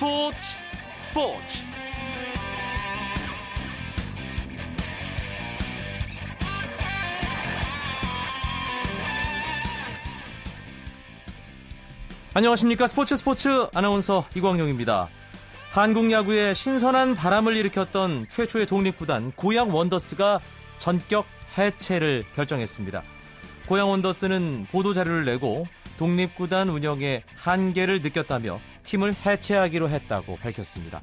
스포츠 0.00 0.56
스포츠 1.02 1.58
안녕하십니까 12.32 12.86
스포츠 12.86 13.14
스포츠 13.14 13.66
아나운서 13.74 14.24
이광용입니다. 14.34 15.10
한국 15.70 16.10
야구에 16.10 16.54
신선한 16.54 17.14
바람을 17.14 17.58
일으켰던 17.58 18.28
최초의 18.30 18.64
독립구단 18.64 19.32
고양 19.32 19.70
원더스가 19.70 20.40
전격 20.78 21.26
해체를 21.58 22.24
결정했습니다. 22.34 23.02
고양 23.66 23.90
원더스는 23.90 24.68
보도 24.72 24.94
자료를 24.94 25.26
내고 25.26 25.66
독립구단 25.98 26.70
운영에 26.70 27.22
한계를 27.36 28.00
느꼈다며 28.00 28.60
팀을 28.82 29.14
해체하기로 29.14 29.88
했다고 29.90 30.36
밝혔습니다. 30.36 31.00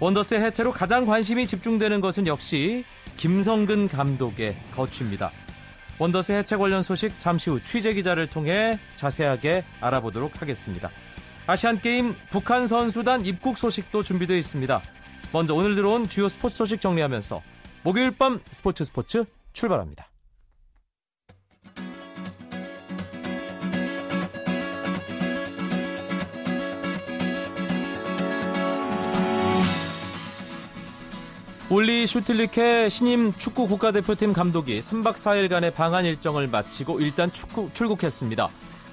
원더스의 0.00 0.40
해체로 0.42 0.72
가장 0.72 1.06
관심이 1.06 1.46
집중되는 1.46 2.00
것은 2.00 2.26
역시 2.26 2.84
김성근 3.16 3.88
감독의 3.88 4.56
거취입니다. 4.72 5.30
원더스 5.98 6.32
해체 6.32 6.56
관련 6.56 6.82
소식 6.82 7.18
잠시 7.18 7.48
후 7.48 7.62
취재 7.62 7.94
기자를 7.94 8.26
통해 8.26 8.78
자세하게 8.96 9.64
알아보도록 9.80 10.42
하겠습니다. 10.42 10.90
아시안 11.46 11.80
게임 11.80 12.14
북한 12.30 12.66
선수단 12.66 13.24
입국 13.24 13.56
소식도 13.56 14.02
준비되어 14.02 14.36
있습니다. 14.36 14.82
먼저 15.32 15.54
오늘 15.54 15.74
들어온 15.74 16.08
주요 16.08 16.28
스포츠 16.28 16.56
소식 16.56 16.80
정리하면서 16.80 17.42
목요일 17.82 18.10
밤 18.10 18.40
스포츠 18.50 18.84
스포츠 18.84 19.24
출발합니다. 19.52 20.08
올리 31.76 32.06
슈틸리케 32.06 32.88
신임 32.88 33.34
축구 33.34 33.66
국가대표팀 33.66 34.32
감독이 34.32 34.80
3박 34.80 35.16
4일간의 35.16 35.74
방한 35.74 36.06
일정을 36.06 36.46
마치고 36.46 37.00
일단 37.00 37.30
축구 37.30 37.68
출국했습니다. 37.70 38.48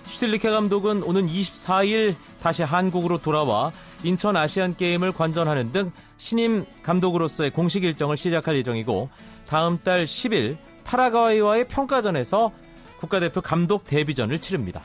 슈틸리케 0.06 0.50
감독은 0.50 1.02
오는 1.04 1.26
24일 1.26 2.16
다시 2.42 2.61
한국으로 2.61 3.20
돌아와 3.20 3.72
인천 4.04 4.36
아시안 4.36 4.76
게임을 4.76 5.14
관전하는 5.14 5.72
등 5.72 5.94
신임 6.17 6.66
감독으로서의 6.84 7.52
공식 7.52 7.86
일정을 7.86 8.17
시작할 8.17 8.58
예정이고 8.58 9.08
다음 9.48 9.80
달 9.81 10.04
10일 10.04 10.58
파라과이와의 10.84 11.70
평가전에서 11.70 12.52
국가대표 13.00 13.39
감독 13.39 13.86
데뷔전을 13.86 14.42
치릅니다. 14.42 14.81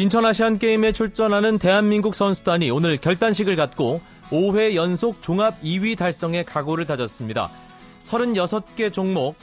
인천 0.00 0.24
아시안 0.24 0.60
게임에 0.60 0.92
출전하는 0.92 1.58
대한민국 1.58 2.14
선수단이 2.14 2.70
오늘 2.70 2.98
결단식을 2.98 3.56
갖고 3.56 4.00
5회 4.30 4.76
연속 4.76 5.20
종합 5.22 5.60
2위 5.60 5.98
달성에 5.98 6.44
각오를 6.44 6.84
다졌습니다. 6.84 7.50
36개 7.98 8.92
종목 8.92 9.34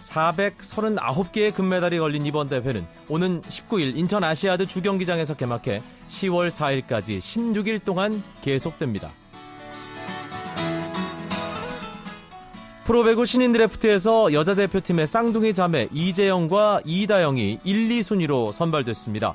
439개의 0.00 1.52
금메달이 1.52 1.98
걸린 1.98 2.24
이번 2.24 2.48
대회는 2.48 2.86
오는 3.10 3.42
19일 3.42 3.98
인천 3.98 4.24
아시아드 4.24 4.64
주경기장에서 4.66 5.34
개막해 5.34 5.82
10월 6.08 6.48
4일까지 6.48 7.18
16일 7.18 7.84
동안 7.84 8.22
계속됩니다. 8.40 9.12
프로배구 12.84 13.26
신인 13.26 13.52
드래프트에서 13.52 14.32
여자 14.32 14.54
대표팀의 14.54 15.06
쌍둥이 15.06 15.52
자매 15.52 15.90
이재영과 15.92 16.80
이다영이 16.86 17.58
1, 17.62 17.88
2순위로 17.90 18.52
선발됐습니다. 18.52 19.34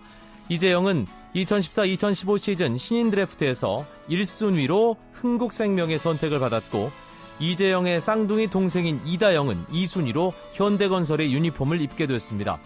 이재영은 0.49 1.07
2014-2015 1.35 2.39
시즌 2.39 2.77
신인 2.77 3.09
드래프트에서 3.09 3.85
1순위로 4.09 4.97
흥국생명의 5.13 5.97
선택을 5.97 6.39
받았고 6.39 6.91
이재영의 7.39 7.99
쌍둥이 7.99 8.47
동생인 8.47 9.01
이다영은 9.05 9.65
2순위로 9.67 10.33
현대건설의 10.53 11.33
유니폼을 11.33 11.81
입게 11.81 12.05
됐습니다. 12.05 12.59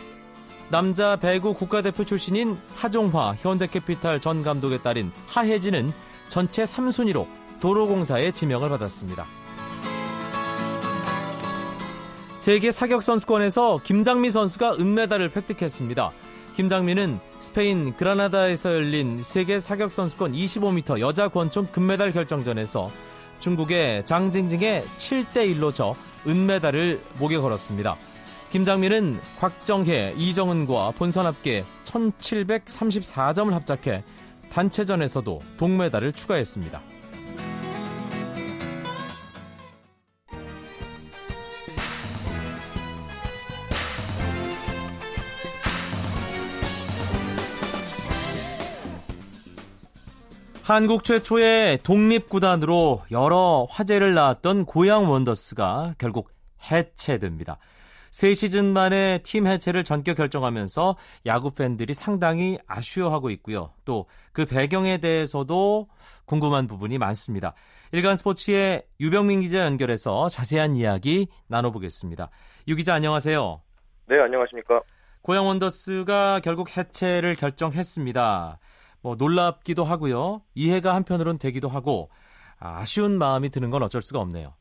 남자 0.69 1.16
배구 1.16 1.53
국가대표 1.53 2.03
출신인 2.03 2.57
하종화 2.75 3.35
현대캐피탈 3.40 4.19
전 4.19 4.44
감독의 4.44 4.84
딸인 4.84 5.12
하혜진은 5.28 5.94
전체 6.28 6.63
3순위로 6.63 7.25
도로공사의 7.62 8.34
지명을 8.34 8.69
받았습니다. 8.69 9.25
세계 12.35 12.72
사격 12.72 13.01
선수권에서 13.01 13.80
김장미 13.84 14.30
선수가 14.30 14.74
은메달을 14.74 15.31
획득했습니다. 15.35 16.12
김장민은 16.57 17.19
스페인 17.40 17.95
그라나다에서 17.95 18.73
열린 18.73 19.22
세계 19.22 19.59
사격 19.59 19.91
선수권 19.91 20.31
25m 20.31 21.00
여자 21.00 21.28
권총 21.28 21.68
금메달 21.68 22.12
결정전에서 22.12 22.90
중국의 23.40 24.03
장징징에 24.06 24.81
7대1로 24.97 25.72
져 25.72 25.95
은메달을 26.25 27.00
목에 27.19 27.38
걸었습니다. 27.38 27.95
김장민은 28.50 29.19
곽정혜, 29.40 30.16
이정은과 30.18 30.94
본선 30.97 31.28
합계 31.28 31.63
1734점을 31.84 33.51
합작해 33.51 34.03
단체전에서도 34.51 35.39
동메달을 35.57 36.12
추가했습니다. 36.12 36.81
한국 50.67 51.05
최초의 51.05 51.78
독립구단으로 51.78 53.03
여러 53.11 53.66
화제를 53.69 54.13
낳았던 54.13 54.66
고양 54.66 55.09
원더스가 55.09 55.95
결국 55.97 56.29
해체됩니다. 56.69 57.57
세 58.11 58.33
시즌 58.33 58.73
만에 58.73 59.19
팀 59.23 59.47
해체를 59.47 59.85
전격 59.85 60.17
결정하면서 60.17 60.97
야구 61.25 61.53
팬들이 61.53 61.94
상당히 61.94 62.57
아쉬워하고 62.67 63.29
있고요. 63.29 63.72
또 63.85 64.07
그 64.38 64.45
배경에 64.45 65.00
대해서도 65.00 65.88
궁금한 66.25 66.67
부분이 66.67 67.00
많습니다. 67.00 67.56
일간 67.91 68.16
스포츠의 68.16 68.83
유병민 69.00 69.41
기자 69.41 69.66
연결해서 69.66 70.29
자세한 70.29 70.75
이야기 70.75 71.27
나눠보겠습니다. 71.47 72.29
유 72.67 72.75
기자 72.75 72.94
안녕하세요. 72.94 73.61
네, 74.09 74.19
안녕하십니까. 74.19 74.81
고양 75.23 75.47
원더스가 75.47 76.41
결국 76.44 76.77
해체를 76.77 77.33
결정했습니다. 77.33 78.59
뭐 79.02 79.16
놀랍기도 79.18 79.84
하고요. 79.84 80.41
이해가 80.56 80.96
한편으론 80.96 81.38
되기도 81.38 81.68
하고 81.68 82.09
아쉬운 82.59 83.18
마음이 83.18 83.50
드는 83.50 83.69
건 83.69 83.84
어쩔 83.84 84.02
수가 84.02 84.19
없네요. 84.19 84.53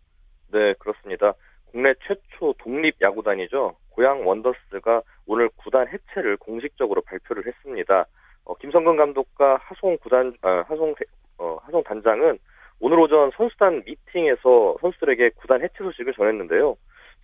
네, 0.53 0.75
그렇습니다. 0.75 1.33
국내 1.71 1.95
최초 2.07 2.55
독립 2.59 2.97
야구단이죠. 3.01 3.77
고양 3.91 4.27
원더스가 4.27 5.03
오늘 5.27 5.49
구단 5.57 5.87
해체를 5.89 6.37
공식적으로 6.37 7.03
발표를 7.03 7.47
했습니다. 7.47 8.07
어, 8.45 8.55
김성근 8.55 8.97
감독과 8.97 9.59
하송 9.61 9.99
구단 9.99 10.35
아, 10.43 10.65
하송 10.69 10.95
어, 11.39 11.59
하송 11.63 11.83
단장은 11.83 12.39
오늘 12.79 12.99
오전 13.01 13.31
선수단 13.37 13.83
미팅에서 13.85 14.77
선수들에게 14.81 15.31
구단 15.37 15.63
해체 15.63 15.75
소식을 15.79 16.13
전했는데요. 16.15 16.77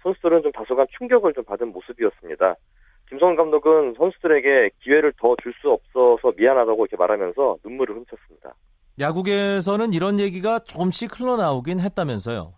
선수들은 0.02 0.42
좀 0.42 0.52
다소간 0.52 0.86
충격을 0.98 1.34
좀 1.34 1.44
받은 1.44 1.68
모습이었습니다. 1.68 2.56
김성훈 3.12 3.36
감독은 3.36 3.94
선수들에게 3.98 4.70
기회를 4.80 5.12
더 5.20 5.36
줄 5.42 5.52
수 5.60 5.70
없어서 5.70 6.32
미안하다고 6.34 6.86
이렇게 6.86 6.96
말하면서 6.96 7.58
눈물을 7.62 7.94
훔쳤습니다. 7.94 8.54
야구계에서는 8.98 9.92
이런 9.92 10.18
얘기가 10.18 10.60
조금씩 10.60 11.20
흘러나오긴 11.20 11.78
했다면서요. 11.80 12.54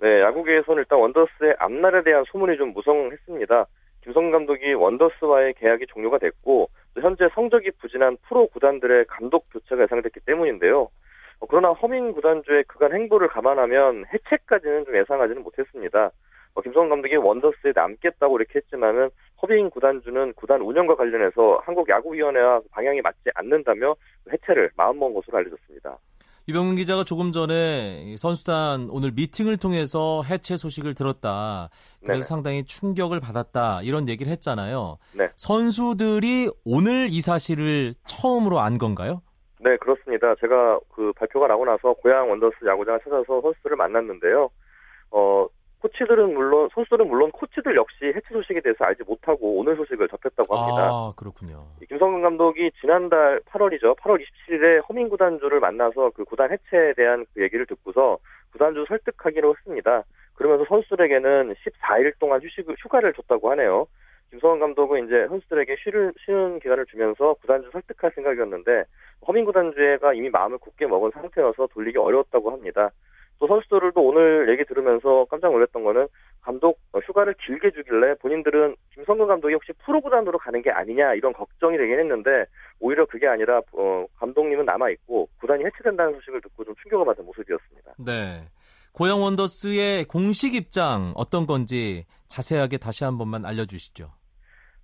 네, 0.00 0.20
야구계에서는 0.22 0.78
일단 0.80 0.98
원더스의 1.00 1.56
앞날에 1.58 2.02
대한 2.02 2.24
소문이 2.32 2.56
좀 2.56 2.72
무성했습니다. 2.72 3.66
김성근 4.04 4.30
감독이 4.32 4.72
원더스와의 4.72 5.52
계약이 5.58 5.84
종료가 5.88 6.16
됐고 6.16 6.70
현재 6.98 7.28
성적이 7.34 7.72
부진한 7.72 8.16
프로 8.26 8.46
구단들의 8.46 9.04
감독 9.06 9.50
교체가 9.52 9.82
예상됐기 9.82 10.20
때문인데요. 10.24 10.88
어, 11.40 11.46
그러나 11.46 11.72
허민 11.72 12.12
구단주의 12.12 12.64
그간 12.64 12.94
행보를 12.94 13.28
감안하면 13.28 14.06
해체까지는 14.14 14.86
좀 14.86 14.96
예상하지는 14.96 15.42
못했습니다. 15.42 16.10
어, 16.54 16.60
김성훈 16.62 16.88
감독이 16.88 17.16
원더스에 17.16 17.72
남겠다고 17.74 18.38
이렇게 18.38 18.58
했지만은 18.60 19.10
허빙 19.42 19.70
구단주는 19.70 20.34
구단 20.34 20.60
운영과 20.60 20.94
관련해서 20.96 21.60
한국 21.64 21.88
야구위원회와 21.88 22.60
방향이 22.70 23.00
맞지 23.00 23.30
않는다며 23.34 23.94
해체를 24.32 24.70
마음먹은 24.76 25.14
것으로 25.14 25.38
알려졌습니다. 25.38 25.98
이병민 26.46 26.76
기자가 26.76 27.04
조금 27.04 27.32
전에 27.32 28.16
선수단 28.16 28.88
오늘 28.90 29.12
미팅을 29.12 29.56
통해서 29.56 30.22
해체 30.28 30.56
소식을 30.56 30.94
들었다. 30.94 31.68
그래서 32.00 32.12
네네. 32.12 32.22
상당히 32.22 32.64
충격을 32.64 33.20
받았다. 33.20 33.82
이런 33.82 34.08
얘기를 34.08 34.32
했잖아요. 34.32 34.98
네. 35.14 35.28
선수들이 35.36 36.50
오늘 36.64 37.08
이 37.10 37.20
사실을 37.20 37.94
처음으로 38.06 38.58
안 38.58 38.78
건가요? 38.78 39.22
네, 39.60 39.76
그렇습니다. 39.76 40.34
제가 40.40 40.80
그 40.92 41.12
발표가 41.12 41.46
나고 41.46 41.66
나서 41.66 41.92
고향 41.92 42.30
원더스 42.30 42.56
야구장을 42.66 43.00
찾아서 43.04 43.40
선수들을 43.42 43.76
만났는데요. 43.76 44.48
어, 45.10 45.46
코치들은 45.80 46.34
물론 46.34 46.68
선수들은 46.74 47.08
물론 47.08 47.30
코치들 47.30 47.74
역시 47.74 48.04
해체 48.04 48.26
소식에 48.32 48.60
대해서 48.60 48.84
알지 48.84 49.02
못하고 49.06 49.58
오늘 49.58 49.76
소식을 49.76 50.08
접했다고 50.08 50.56
합니다. 50.56 50.88
아 50.90 51.12
그렇군요. 51.16 51.66
김성근 51.88 52.22
감독이 52.22 52.70
지난달 52.80 53.40
8월이죠. 53.46 53.96
8월 53.98 54.22
27일에 54.22 54.86
허민 54.88 55.08
구단주를 55.08 55.60
만나서 55.60 56.10
그 56.10 56.24
구단 56.24 56.50
해체에 56.50 56.92
대한 56.94 57.24
그 57.34 57.42
얘기를 57.42 57.66
듣고서 57.66 58.18
구단주 58.52 58.84
설득하기로 58.88 59.54
했습니다. 59.56 60.04
그러면서 60.34 60.64
선수들에게는 60.68 61.54
14일 61.54 62.12
동안 62.18 62.40
휴식 62.42 62.66
휴가를 62.78 63.12
줬다고 63.14 63.50
하네요. 63.52 63.86
김성원 64.30 64.60
감독은 64.60 65.06
이제 65.06 65.26
선수들에게 65.28 65.76
쉬는, 65.82 66.12
쉬는 66.24 66.60
기간을 66.60 66.86
주면서 66.86 67.34
구단주 67.34 67.70
설득할 67.72 68.12
생각이었는데 68.14 68.84
허민 69.26 69.44
구단주가 69.44 70.14
이미 70.14 70.30
마음을 70.30 70.58
굳게 70.58 70.86
먹은 70.86 71.10
상태여서 71.12 71.68
돌리기 71.68 71.98
어려웠다고 71.98 72.52
합니다. 72.52 72.90
또 73.40 73.46
선수들도 73.46 74.00
오늘 74.00 74.50
얘기 74.50 74.64
들으면서 74.64 75.24
깜짝 75.30 75.50
놀랐던 75.50 75.82
거는 75.82 76.06
감독 76.42 76.78
휴가를 77.06 77.34
길게 77.44 77.70
주길래 77.70 78.14
본인들은 78.16 78.76
김성근 78.94 79.26
감독이 79.26 79.54
혹시 79.54 79.72
프로 79.84 80.02
구단으로 80.02 80.38
가는 80.38 80.60
게 80.60 80.70
아니냐 80.70 81.14
이런 81.14 81.32
걱정이 81.32 81.78
되긴 81.78 81.98
했는데 81.98 82.44
오히려 82.80 83.06
그게 83.06 83.26
아니라 83.26 83.62
어, 83.72 84.06
감독님은 84.18 84.66
남아 84.66 84.90
있고 84.90 85.28
구단이 85.40 85.64
해체된다는 85.64 86.12
소식을 86.14 86.42
듣고 86.42 86.64
좀 86.64 86.74
충격을 86.82 87.06
받은 87.06 87.24
모습이었습니다. 87.24 87.94
네. 88.04 88.44
고영 88.92 89.22
원더스의 89.22 90.04
공식 90.04 90.54
입장 90.54 91.12
어떤 91.16 91.46
건지 91.46 92.04
자세하게 92.28 92.76
다시 92.76 93.04
한 93.04 93.16
번만 93.16 93.46
알려주시죠. 93.46 94.10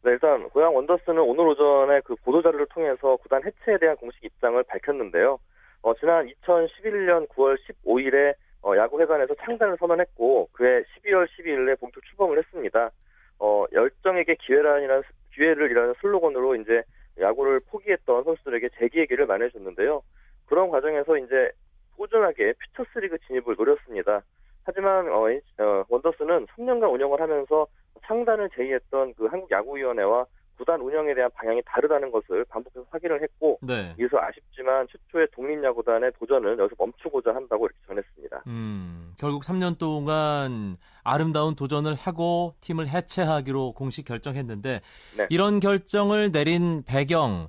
네, 0.02 0.12
일단 0.12 0.48
고양 0.48 0.74
원더스는 0.74 1.18
오늘 1.18 1.48
오전에 1.48 2.00
그 2.04 2.14
보도 2.24 2.40
자료를 2.40 2.66
통해서 2.70 3.16
구단 3.16 3.42
해체에 3.44 3.76
대한 3.78 3.96
공식 3.96 4.24
입장을 4.24 4.62
밝혔는데요. 4.62 5.38
어, 5.82 5.94
지난 6.00 6.26
2011년 6.26 7.28
9월 7.28 7.58
15일에 7.84 8.34
어, 8.66 8.76
야구회관에서 8.76 9.34
창단을 9.36 9.76
선언했고 9.78 10.48
그해 10.50 10.82
12월 10.82 11.28
12일에 11.28 11.78
본격 11.78 12.04
출범을 12.04 12.38
했습니다. 12.38 12.90
어, 13.38 13.64
열정에게 13.72 14.34
기회라는 14.40 15.02
기회를 15.32 15.70
이라는 15.70 15.94
슬로건으로 16.00 16.56
이제 16.56 16.82
야구를 17.20 17.60
포기했던 17.60 18.24
선수들에게 18.24 18.70
재기의 18.80 19.06
길을 19.06 19.26
마련해줬는데요. 19.26 20.02
그런 20.46 20.70
과정에서 20.70 21.16
이제 21.16 21.52
꾸준하게 21.96 22.54
퓨처스리그 22.74 23.18
진입을 23.28 23.54
노렸습니다. 23.56 24.22
하지만 24.64 25.08
어, 25.12 25.28
어, 25.28 25.84
원더스는 25.88 26.46
3년간 26.46 26.92
운영을 26.92 27.20
하면서 27.20 27.68
창단을 28.04 28.50
제의했던 28.50 29.14
그 29.14 29.26
한국야구위원회와 29.26 30.26
구단 30.56 30.80
운영에 30.80 31.14
대한 31.14 31.30
방향이 31.34 31.62
다르다는 31.66 32.10
것을 32.10 32.44
반복해서 32.46 32.86
확인을 32.90 33.22
했고 33.22 33.58
네. 33.62 33.94
이래서 33.98 34.18
아쉽지만 34.18 34.86
최초의 34.88 35.28
독립야구단의 35.32 36.12
도전을 36.18 36.58
여기서 36.58 36.74
멈추고자 36.78 37.34
한다고 37.34 37.66
이렇게 37.66 37.78
전했습니다. 37.86 38.42
음, 38.46 39.14
결국 39.18 39.42
3년 39.42 39.78
동안 39.78 40.76
아름다운 41.04 41.54
도전을 41.54 41.94
하고 41.94 42.54
팀을 42.60 42.88
해체하기로 42.88 43.72
공식 43.72 44.04
결정했는데 44.06 44.80
네. 45.18 45.26
이런 45.30 45.60
결정을 45.60 46.32
내린 46.32 46.82
배경 46.86 47.48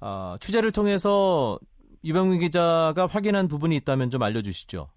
어, 0.00 0.36
취재를 0.40 0.72
통해서 0.72 1.58
유병민 2.04 2.40
기자가 2.40 3.06
확인한 3.06 3.48
부분이 3.48 3.74
있다면 3.76 4.10
좀 4.10 4.22
알려주시죠. 4.22 4.88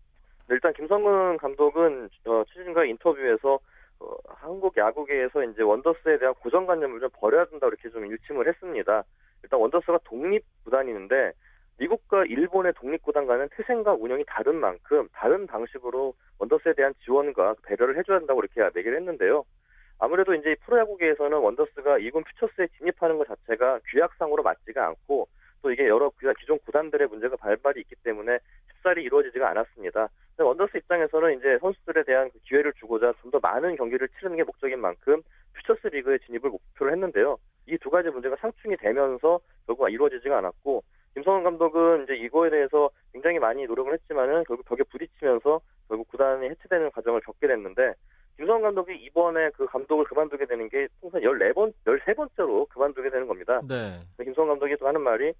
네, 0.47 0.55
일단 0.55 0.73
김성근 0.73 1.37
감독은 1.37 2.09
어, 2.25 2.43
취재진과 2.47 2.85
인터뷰에서 2.85 3.59
어, 3.99 4.15
한국 4.27 4.77
야구계에서 4.77 5.43
이제 5.43 5.61
원더스에 5.61 6.19
대한 6.19 6.33
고정관념을 6.35 6.99
좀 6.99 7.09
버려야 7.13 7.45
된다 7.45 7.67
이렇게 7.67 7.89
좀 7.89 8.05
일침을 8.05 8.47
했습니다. 8.47 9.03
일단 9.43 9.59
원더스가 9.59 9.99
독립 10.03 10.43
구단이는데 10.63 11.33
미국과 11.79 12.25
일본의 12.25 12.73
독립 12.75 13.01
구단과는 13.03 13.49
태생과 13.55 13.93
운영이 13.93 14.25
다른 14.27 14.55
만큼 14.55 15.07
다른 15.13 15.47
방식으로 15.47 16.13
원더스에 16.37 16.73
대한 16.73 16.93
지원과 17.05 17.55
배려를 17.63 17.97
해줘야 17.97 18.19
된다고 18.19 18.41
이렇게 18.41 18.61
얘기를 18.77 18.97
했는데요. 18.97 19.45
아무래도 19.99 20.33
이제 20.33 20.55
프로야구계에서는 20.65 21.37
원더스가 21.37 21.99
이군 21.99 22.23
퓨처스에 22.23 22.67
진입하는 22.77 23.17
것 23.17 23.27
자체가 23.27 23.79
규약상으로 23.91 24.43
맞지가 24.43 24.87
않고 24.87 25.27
또 25.61 25.71
이게 25.71 25.87
여러 25.87 26.09
기존 26.39 26.57
구단들의 26.59 27.07
문제가 27.07 27.35
반발이 27.35 27.81
있기 27.81 27.95
때문에 28.03 28.39
쉽사리 28.71 29.03
이루어지지가 29.03 29.49
않았습니다. 29.49 30.07
원더스 30.45 30.77
입장에서는 30.77 31.37
이제 31.37 31.57
선수들에 31.59 32.03
대한 32.03 32.29
그 32.31 32.39
기회를 32.39 32.73
주고자 32.73 33.13
좀 33.21 33.31
더 33.31 33.39
많은 33.39 33.75
경기를 33.75 34.07
치르는 34.17 34.37
게 34.37 34.43
목적인 34.43 34.79
만큼 34.79 35.21
퓨처스 35.55 35.87
리그에 35.87 36.17
진입을 36.25 36.49
목표로 36.49 36.91
했는데요. 36.91 37.37
이 37.67 37.77
두 37.77 37.89
가지 37.91 38.09
문제가 38.09 38.35
상충이 38.37 38.77
되면서 38.77 39.39
결국 39.67 39.89
이루어지지가 39.89 40.39
않았고 40.39 40.83
김성원 41.13 41.43
감독은 41.43 42.03
이제 42.03 42.15
이거에 42.15 42.49
대해서 42.49 42.89
굉장히 43.13 43.37
많이 43.39 43.65
노력을 43.65 43.91
했지만은 43.93 44.43
결국 44.47 44.65
벽에 44.65 44.83
부딪히면서 44.83 45.61
결국 45.87 46.07
구단이 46.07 46.49
해체되는 46.49 46.91
과정을 46.91 47.21
겪게 47.21 47.47
됐는데 47.47 47.93
김성원 48.37 48.63
감독이 48.63 48.95
이번에 48.95 49.49
그 49.51 49.65
감독을 49.67 50.05
그만두게 50.05 50.45
되는 50.45 50.67
게 50.69 50.87
통산 51.01 51.21
14번, 51.21 51.73
13번째로 51.85 52.67
그만두게 52.69 53.09
되는 53.09 53.27
겁니다. 53.27 53.61
네. 53.67 53.99
김성원 54.23 54.57
감독이 54.57 54.75
또 54.77 54.87
하는 54.87 55.01
말이 55.01 55.33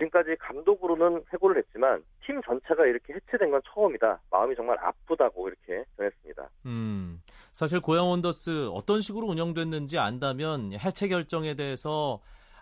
지금까지 0.00 0.36
감독으로는 0.40 1.24
해고를 1.32 1.58
했지만 1.58 2.02
팀 2.24 2.40
전체가 2.42 2.86
이렇게 2.86 3.12
해체된 3.12 3.50
건 3.50 3.60
처음이다. 3.72 4.20
마음이 4.30 4.56
정말 4.56 4.78
아프다고 4.80 5.48
이렇게 5.48 5.84
전했습니다. 5.96 6.48
음, 6.66 7.20
사실 7.52 7.80
고양 7.80 8.08
원더스 8.08 8.70
어떤 8.72 9.00
식으로 9.00 9.26
운영됐는지 9.26 9.98
안다면 9.98 10.72
해체 10.72 11.08
결정에 11.08 11.54
대해서 11.54 12.20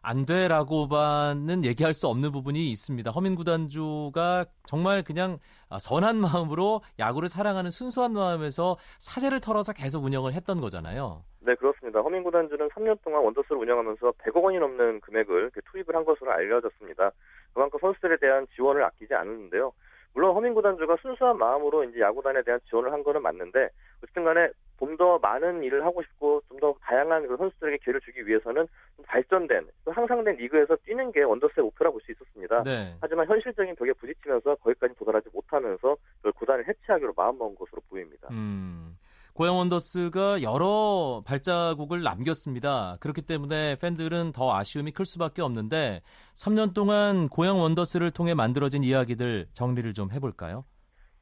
안 0.09 0.25
돼라고만은 0.25 1.67
얘기할 1.67 1.93
수 1.93 2.09
없는 2.09 2.33
부분이 2.33 2.71
있습니다. 2.71 3.11
허민 3.11 3.35
구단주가 3.35 4.47
정말 4.65 5.03
그냥 5.03 5.39
선한 5.79 6.17
마음으로 6.17 6.81
야구를 6.99 7.29
사랑하는 7.29 7.71
순수한 7.71 8.15
마음에서 8.15 8.79
사재를 9.01 9.41
털어서 9.41 9.75
계속 9.75 10.05
운영을 10.05 10.33
했던 10.33 10.63
거잖아요. 10.63 11.25
네, 11.41 11.55
그렇습니다. 11.57 12.01
허민 12.01 12.25
구단주는 12.25 12.71
3년 12.71 12.97
동안 13.05 13.23
원더스를 13.23 13.59
운영하면서 13.59 14.13
100억 14.13 14.43
원이 14.43 14.59
넘는 14.59 15.01
금액을 15.01 15.51
투입을 15.71 15.95
한 15.95 16.07
것으로 16.07 16.33
알려졌습니다. 16.33 17.11
그만큼 17.53 17.79
선수들에 17.79 18.17
대한 18.19 18.47
지원을 18.57 18.83
아끼지 18.85 19.13
않았는데요. 19.13 19.73
물론 20.19 20.35
허민 20.35 20.53
구단주가 20.53 20.97
순수한 21.01 21.39
마음으로 21.39 21.85
이제 21.85 22.01
야구단에 22.01 22.43
대한 22.43 22.59
지원을 22.69 22.93
한 22.93 23.05
거는 23.05 23.23
맞는데 23.23 23.69
어쨌든 24.03 24.25
간에 24.25 24.49
좀 24.81 24.97
더 24.97 25.17
많은 25.21 25.63
일을 25.63 25.85
하고 25.85 26.03
싶고 26.03 26.43
좀 26.49 26.59
더 26.59 26.75
다양한 26.83 27.29
그 27.29 27.37
선수들에게 27.37 27.79
기회를 27.85 28.01
주기 28.01 28.27
위해서는 28.27 28.67
좀 28.97 29.05
발전된 29.07 29.69
향상된 29.87 30.35
리그에서 30.37 30.75
뛰는 30.85 31.13
게 31.13 31.23
원더스의 31.23 31.63
목표라고 31.63 31.99
볼 31.99 32.03
수 32.03 32.11
있었습니다. 32.11 32.65
네. 32.65 32.97
하지만 33.01 33.29
현실적인 33.29 33.77
벽에 33.77 33.93
부딪히면서 33.93 34.57
거기까지 34.57 34.95
도달하지 34.97 35.29
못하면서 35.33 35.97
구단을 36.35 36.67
해체하기로 36.67 37.13
마음먹은 37.17 37.55
것으로 37.55 37.81
보입니다. 37.89 38.27
음. 38.33 38.99
고양 39.35 39.57
원더스가 39.57 40.43
여러 40.43 41.23
발자국을 41.27 42.03
남겼습니다. 42.03 42.97
그렇기 43.01 43.23
때문에 43.23 43.77
팬들은 43.81 44.33
더 44.33 44.55
아쉬움이 44.55 44.93
클 44.93 45.05
수밖에 45.05 45.43
없는데 45.43 46.01
3년 46.35 46.75
동안 46.75 47.29
고양 47.29 47.59
원더스를 47.61 48.11
통해 48.11 48.35
만들어진 48.35 48.83
이야기들 48.83 49.47
정리를 49.53 49.93
좀 49.95 50.11
해볼까요? 50.13 50.65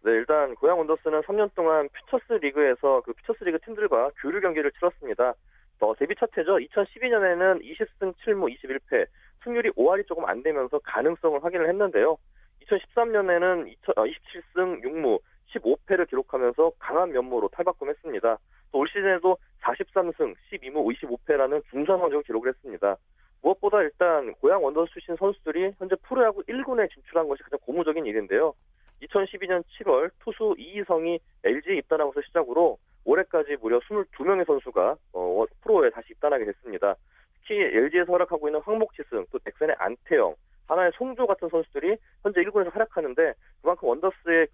네, 0.05 0.13
일단 0.13 0.55
고양 0.55 0.79
원더스는 0.79 1.23
3년 1.23 1.51
동안 1.55 1.89
퓨처스 1.89 2.35
리그에서 2.41 3.03
그 3.05 3.13
퓨처스 3.13 3.45
리그 3.45 3.59
팀들과 3.61 4.11
교류 4.23 4.41
경기를 4.41 4.71
치렀습니다. 4.73 5.35
어, 5.81 5.95
데뷔 5.97 6.15
첫 6.19 6.31
해죠. 6.39 6.57
2012년에는 6.57 7.61
20승 7.63 8.15
7무 8.25 8.55
21패, 8.57 9.07
승률이 9.45 9.71
5할이 9.73 10.07
조금 10.07 10.25
안 10.25 10.43
되면서 10.43 10.79
가능성을 10.79 11.45
확인을 11.45 11.69
했는데요. 11.69 12.17
2013년에는 12.63 13.75
27승 13.85 14.83
6무 14.85 15.21
15패를 15.55 16.09
기록하면서 16.09 16.73
강한 16.79 17.13
면모로 17.13 17.49
탈바꿈했습니다. 17.49 18.39
또 18.73 18.79
올 18.79 18.89
시즌에도 18.89 19.39
43승 19.63 20.35
12무 20.53 20.85
55패라는 21.01 21.63
중상 21.71 21.99
성적을 21.99 22.23
기록을 22.25 22.51
했습니다. 22.51 22.97
무엇보다 23.43 23.83
일단 23.83 24.35
고향 24.35 24.63
원더스 24.63 24.93
출신 24.93 25.17
선수들이 25.17 25.73
현재 25.79 25.95
프로야구 26.03 26.43
1군에 26.43 26.91
진출한 26.93 27.29
것이 27.29 27.43
가장 27.43 27.59
고무적인 27.63 28.05
일인데요. 28.05 28.55
2012년 29.03 29.63
7월 29.79 30.11
투수 30.21 30.55
이희성이 30.59 31.19
LG에 31.45 31.77
입단하고서 31.77 32.23
시작으로 32.23 32.79
올해까지 33.05 33.57
무려 33.61 33.79
22명의 33.81 34.47
선수가 34.47 34.97
어, 35.13 35.45
프로에 35.63 35.91
다시 35.91 36.09
입단하게 36.13 36.45
됐습니다. 36.47 36.97
특히 37.41 37.61
LG에서 37.61 38.13
활약하고 38.13 38.49
있는 38.49 38.61
황목지승, 38.63 39.27
또 39.31 39.39
넥센의 39.45 39.77
안태영, 39.79 40.35
하나의 40.67 40.91
송조 40.97 41.27
같은 41.27 41.49
선수들이 41.49 41.97
현재 42.23 42.43
1군에서 42.43 42.73
활약하는데 42.73 43.35
그만큼 43.63 43.89
원더스의 43.89 44.49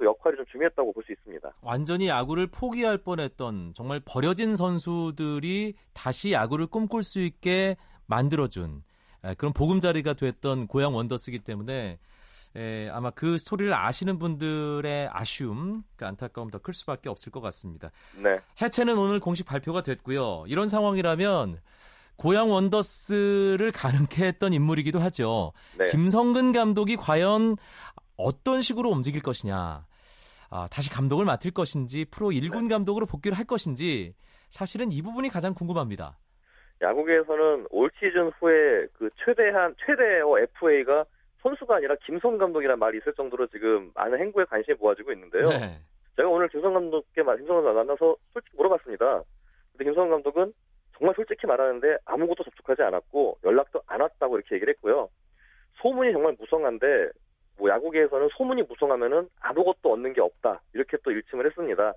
중요했다고 0.63 0.93
볼 0.93 1.03
수 1.05 1.13
있습니다. 1.13 1.51
완전히 1.61 2.09
야구를 2.09 2.47
포기할 2.47 2.99
뻔했던 2.99 3.73
정말 3.75 4.01
버려진 4.05 4.55
선수들이 4.57 5.75
다시 5.93 6.33
야구를 6.33 6.67
꿈꿀 6.67 7.03
수 7.03 7.21
있게 7.21 7.77
만들어준 8.07 8.83
그런 9.37 9.53
보금자리가 9.53 10.15
됐던 10.15 10.67
고향 10.69 10.95
원더스기 10.95 11.41
때문에 11.41 11.99
에, 12.55 12.89
아마 12.91 13.11
그 13.11 13.39
스토리를 13.39 13.73
아시는 13.73 14.19
분들의 14.19 15.09
아쉬움, 15.11 15.85
그 15.97 16.05
안타까움 16.07 16.51
더 16.51 16.59
클 16.59 16.75
수밖에 16.75 17.09
없을 17.09 17.33
것 17.33 17.41
같습니다. 17.41 17.91
네. 18.23 18.41
해체는 18.61 18.97
오늘 18.99 19.21
공식 19.21 19.47
발표가 19.47 19.83
됐고요. 19.83 20.45
이런 20.49 20.69
상황이라면 20.69 21.61
고향 22.17 22.51
원더스를 22.51 23.73
가능케 23.73 24.27
했던 24.27 24.53
인물이기도 24.53 25.01
하죠. 25.01 25.53
네. 25.79 25.87
김성근 25.87 26.53
감독이 26.53 26.97
과연 26.97 27.57
어떤 28.19 28.61
식으로 28.61 28.91
움직일 28.91 29.23
것이냐. 29.23 29.87
아, 30.55 30.69
다시 30.71 30.91
감독을 30.91 31.25
맡을 31.25 31.51
것인지 31.51 32.05
프로 32.11 32.29
1군 32.29 32.69
감독으로 32.69 33.07
복귀를 33.07 33.39
할 33.39 33.47
것인지 33.47 34.13
사실은 34.51 34.93
이 34.93 35.01
부분이 35.01 35.31
가장 35.31 35.55
궁금합니다. 35.55 36.19
야구계에서는 36.83 37.69
올 37.71 37.91
시즌 37.99 38.29
후에 38.39 38.87
그 38.93 39.09
최대한 39.25 39.75
최대어 39.87 40.39
FA가 40.39 41.07
선수가 41.41 41.77
아니라 41.77 41.97
김성 42.05 42.37
감독이라는 42.37 42.79
말이 42.79 42.99
있을 42.99 43.15
정도로 43.15 43.47
지금 43.47 43.91
많은 43.95 44.19
행보에 44.19 44.45
관심이 44.45 44.77
모아지고 44.79 45.13
있는데요. 45.13 45.49
네. 45.49 45.81
제가 46.17 46.29
오늘 46.29 46.49
김성 46.51 46.75
감독께 46.75 47.23
김성 47.23 47.57
감독 47.57 47.73
만나서 47.73 48.17
솔직히 48.35 48.55
물어봤습니다. 48.59 49.23
근데 49.73 49.85
김성 49.85 50.11
감독은 50.11 50.53
정말 50.99 51.15
솔직히 51.17 51.47
말하는데 51.47 51.97
아무것도 52.05 52.45
접촉하지 52.45 52.83
않았고 52.83 53.39
연락도 53.43 53.81
안 53.87 54.03
왔다고 54.03 54.37
이렇게 54.37 54.57
얘기를 54.57 54.75
했고요. 54.75 55.09
소문이 55.81 56.13
정말 56.13 56.37
무성한데 56.39 57.09
뭐 57.63 57.71
야구계에서는 57.71 58.29
소문이 58.37 58.65
무성하면은 58.65 59.29
아무것도 59.41 59.93
얻는 59.93 60.15
게 60.15 60.21
없다 60.21 60.61
이렇게 60.75 60.97
또 61.05 61.13
일침을 61.13 61.47
했습니다. 61.47 61.95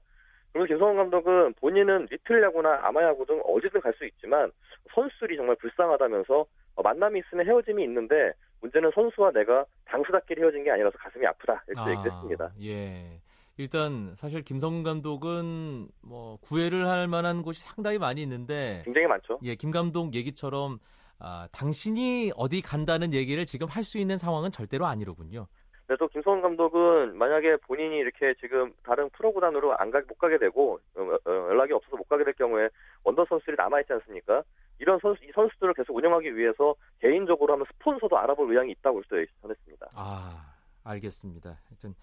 그리고 0.54 0.68
김성원 0.68 0.96
감독은 0.98 1.56
본인은 1.56 2.08
리틀 2.12 2.44
야구나 2.44 2.80
아마 2.84 3.02
야구 3.02 3.26
등 3.26 3.42
어디든 3.44 3.82
갈 3.82 3.92
수 3.98 4.06
있지만 4.06 4.52
선수들이 4.94 5.38
정말 5.38 5.56
불쌍하다면서 5.56 6.46
어, 6.76 6.82
만남이 6.84 7.20
있으면 7.20 7.48
헤어짐이 7.48 7.84
있는데 7.84 8.32
문제는 8.62 8.92
선수와 8.94 9.32
내가 9.32 9.66
당수답끼리 9.86 10.40
헤어진 10.40 10.64
게 10.64 10.70
아니라서 10.70 10.98
가슴이 11.00 11.26
아프다 11.26 11.64
이렇게 11.68 11.82
아, 11.82 11.92
얘기를 11.92 12.12
했습니다. 12.12 12.52
예. 12.62 13.20
일단 13.58 14.14
사실 14.16 14.44
김성근 14.44 14.84
감독은 14.84 15.88
뭐 16.04 16.38
구애를 16.42 16.86
할 16.88 17.08
만한 17.08 17.42
곳이 17.42 17.64
상당히 17.64 17.98
많이 17.98 18.22
있는데 18.22 18.84
굉장히 18.86 19.08
많죠. 19.08 19.40
예, 19.44 19.56
김 19.56 19.72
감독 19.72 20.14
얘기처럼 20.14 20.78
아, 21.20 21.48
당신이 21.52 22.32
어디 22.36 22.62
간다는 22.62 23.14
얘기를 23.14 23.46
지금 23.46 23.68
할 23.68 23.84
수 23.84 23.98
있는 24.00 24.18
상황은 24.18 24.50
절대로 24.52 24.86
아니로군요. 24.88 25.48
네, 25.88 25.96
또 26.00 26.08
김성훈 26.08 26.42
감독은 26.42 27.16
만약에 27.16 27.58
본인이 27.58 27.98
이렇게 27.98 28.34
지금 28.42 28.74
다른 28.84 29.08
프로 29.12 29.32
구단으로 29.32 29.78
안 29.78 29.92
가, 29.92 30.02
못 30.08 30.18
가게 30.18 30.40
되고 30.40 30.80
어, 30.96 31.02
어, 31.02 31.30
연락이 31.30 31.74
없어서 31.74 31.96
못 31.96 32.10
가게 32.10 32.24
될 32.24 32.34
경우에 32.34 32.68
원더 33.04 33.26
선수들이 33.30 33.56
남아 33.58 33.82
있지 33.82 33.94
않습니까? 33.94 34.42
이런 34.80 34.98
선수 35.00 35.24
이 35.24 35.32
선수들을 35.36 35.76
계속 35.76 35.96
운영하기 35.96 36.36
위해서 36.36 36.74
개인적으로 37.00 37.54
하면 37.54 37.66
스폰서도 37.74 38.18
알아볼 38.18 38.50
의향이 38.52 38.72
있다고 38.72 39.04
전했습니다. 39.42 39.88
아. 39.94 40.52
알겠습니다. 40.86 41.58
하여튼 41.68 41.96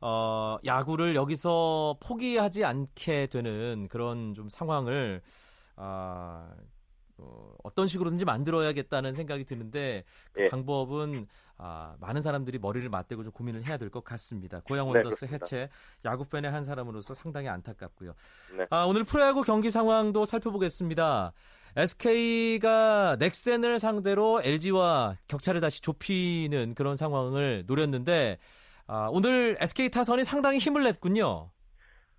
어, 0.00 0.56
야구를 0.64 1.14
여기서 1.14 1.98
포기하지 2.02 2.64
않게 2.64 3.26
되는 3.26 3.86
그런 3.90 4.32
좀 4.34 4.48
상황을 4.48 5.20
아, 5.76 6.48
어, 6.50 6.56
어떤 7.62 7.86
식으로든지 7.86 8.24
만들어야겠다는 8.24 9.12
생각이 9.12 9.44
드는데 9.44 10.04
그 10.32 10.42
예. 10.42 10.48
방법은 10.48 11.26
아, 11.58 11.94
많은 12.00 12.22
사람들이 12.22 12.58
머리를 12.58 12.88
맞대고 12.88 13.22
좀 13.22 13.32
고민을 13.32 13.64
해야 13.64 13.76
될 13.76 13.90
것 13.90 14.02
같습니다. 14.04 14.60
고양 14.64 14.86
네, 14.86 14.94
원더스 14.98 15.26
네, 15.26 15.34
해체 15.34 15.68
야구 16.04 16.26
팬의 16.28 16.50
한 16.50 16.64
사람으로서 16.64 17.12
상당히 17.14 17.48
안타깝고요. 17.48 18.14
네. 18.56 18.66
아, 18.70 18.84
오늘 18.84 19.04
프로야구 19.04 19.42
경기 19.42 19.70
상황도 19.70 20.24
살펴보겠습니다. 20.24 21.32
SK가 21.76 23.16
넥센을 23.18 23.78
상대로 23.78 24.40
LG와 24.42 25.16
격차를 25.28 25.60
다시 25.60 25.80
좁히는 25.82 26.74
그런 26.74 26.96
상황을 26.96 27.64
노렸는데 27.66 28.38
아, 28.86 29.08
오늘 29.10 29.56
SK 29.60 29.90
타선이 29.90 30.24
상당히 30.24 30.58
힘을 30.58 30.82
냈군요. 30.84 31.50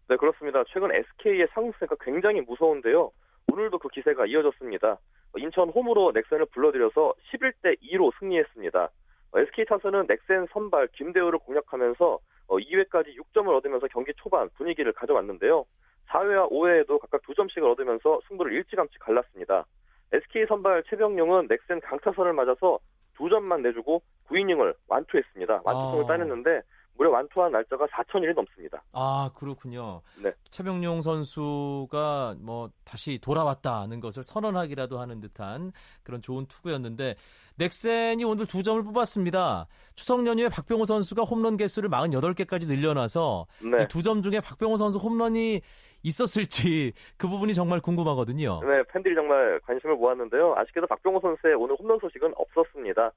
네, 0.08 0.16
그렇습니다. 0.18 0.64
최근 0.72 0.90
SK의 0.94 1.48
상승세가 1.54 1.96
굉장히 2.02 2.42
무서운데요. 2.42 3.12
오늘도 3.52 3.80
그 3.80 3.90
기세가 3.90 4.28
이어졌습니다. 4.28 4.98
인천 5.38 5.70
홈으로 5.70 6.12
넥센을 6.14 6.46
불러들여서 6.48 7.14
11대 7.32 7.78
2로 7.82 8.12
승리했습니다. 8.18 8.90
SK 9.36 9.66
타선은 9.66 10.08
넥센 10.08 10.48
선발 10.54 10.88
김대우를 10.94 11.40
공략하면서 11.40 12.20
2회까지 12.48 13.10
어, 13.10 13.24
6점을 13.34 13.48
얻으면서 13.58 13.88
경기 13.88 14.14
초반 14.16 14.50
분위기를 14.56 14.94
가져왔는데요. 14.94 15.66
4회와 16.08 16.50
5회에도 16.50 17.00
각각 17.00 17.22
2점씩을 17.24 17.70
얻으면서 17.72 18.20
승부를 18.28 18.54
일찌감치 18.54 19.00
갈랐습니다. 19.00 19.66
SK 20.14 20.46
선발 20.48 20.84
최병용은 20.90 21.48
넥센 21.50 21.82
강타선을 21.82 22.34
맞아서 22.34 22.80
2점만 23.18 23.62
내주고 23.62 24.02
9이닝을 24.30 24.76
완투했습니다. 24.88 25.62
완투승을 25.64 26.04
아. 26.06 26.08
따냈는데 26.08 26.62
무려 26.98 27.10
완투한 27.10 27.52
날짜가 27.52 27.88
4천일이 27.88 28.34
넘습니다. 28.36 28.82
아 28.94 29.32
그렇군요. 29.36 30.02
네. 30.24 30.32
최병용 30.50 31.02
선수가 31.02 32.36
뭐 32.40 32.70
다시 32.84 33.18
돌아왔다는 33.20 34.00
것을 34.00 34.24
선언하기라도 34.24 35.00
하는 35.00 35.20
듯한 35.20 35.72
그런 36.04 36.22
좋은 36.22 36.46
투구였는데 36.46 37.16
넥센이 37.58 38.24
오늘 38.24 38.46
두 38.46 38.64
점을 38.64 38.82
뽑았습니다. 38.84 39.68
추석 39.96 40.26
연휴에 40.26 40.50
박병호 40.50 40.86
선수가 40.86 41.24
홈런 41.24 41.58
개수를 41.58 41.90
48개까지 41.90 42.68
늘려놔서 42.68 43.46
네. 43.64 43.88
두점 43.88 44.22
중에 44.22 44.40
박병호 44.40 44.78
선수 44.78 44.98
홈런이 44.98 45.62
있었을지 46.04 46.94
그 47.18 47.28
부분이 47.28 47.54
정말 47.54 47.80
궁금하거든요. 47.80 48.62
네, 48.64 48.84
팬들이 48.92 49.14
정말 49.16 49.60
관심을 49.66 49.96
모았는데요. 49.96 50.56
아쉽게도 50.58 50.88
박병호 50.88 51.20
선수의 51.20 51.56
오늘 51.56 51.76
홈런 51.76 52.00
소식은 52.00 52.34
없었습니다. 52.36 53.12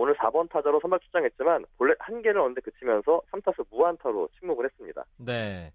오늘 0.00 0.14
4번 0.14 0.48
타자로 0.48 0.78
선발 0.78 1.00
출장했지만 1.00 1.64
본래 1.76 1.92
한 1.98 2.22
개를 2.22 2.40
얻는데 2.40 2.60
그치면서 2.60 3.20
3타수 3.32 3.66
무안타로 3.68 4.28
침묵을 4.38 4.66
했습니다. 4.66 5.04
네. 5.16 5.72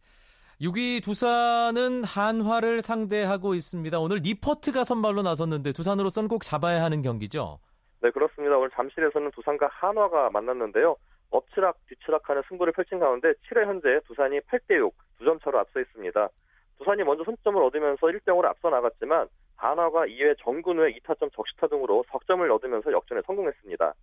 6위 0.62 1.04
두산은 1.04 2.06
한화를 2.06 2.82
상대하고 2.82 3.54
있습니다. 3.54 4.00
오늘 4.00 4.22
니퍼트가 4.24 4.86
선발로 4.86 5.24
나섰는데 5.24 5.74
두산으로서는 5.74 6.30
꼭 6.30 6.42
잡아야 6.42 6.82
하는 6.84 7.02
경기죠. 7.02 7.60
네, 8.02 8.12
그렇습니다. 8.12 8.56
오늘 8.56 8.70
잠실에서는 8.70 9.30
두산과 9.32 9.68
한화가 9.70 10.30
만났는데요. 10.30 10.96
엎치락 11.30 11.76
뒤치락하는 11.90 12.44
승부를 12.48 12.72
펼친 12.72 13.00
가운데 13.00 13.34
7회 13.50 13.66
현재 13.66 14.00
두산이 14.08 14.40
8대6 14.40 14.90
2점 15.20 15.44
차로 15.44 15.60
앞서 15.60 15.82
있습니다. 15.82 16.30
두산이 16.78 17.04
먼저 17.04 17.26
선점을 17.26 17.62
얻으면서 17.62 18.08
1대0으로 18.08 18.46
앞서 18.46 18.70
나갔지만 18.70 19.28
한화가 19.56 20.06
2회 20.08 20.36
정근 20.40 20.78
후에 20.78 20.94
2타점 21.00 21.32
적시타 21.34 21.68
등으로 21.68 22.04
석점을 22.12 22.50
얻으면서 22.52 22.92
역전에 22.92 23.22
성공했습니다. 23.26 23.94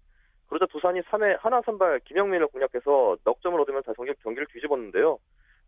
그러자 0.48 0.66
두산이 0.66 1.00
3회 1.02 1.38
하나 1.40 1.60
선발 1.64 2.00
김영민을 2.00 2.48
공략해서 2.48 3.16
넉 3.24 3.40
점을 3.40 3.58
얻으면서 3.60 3.92
경기, 3.92 4.12
경기를 4.22 4.46
뒤집었는데요. 4.52 5.18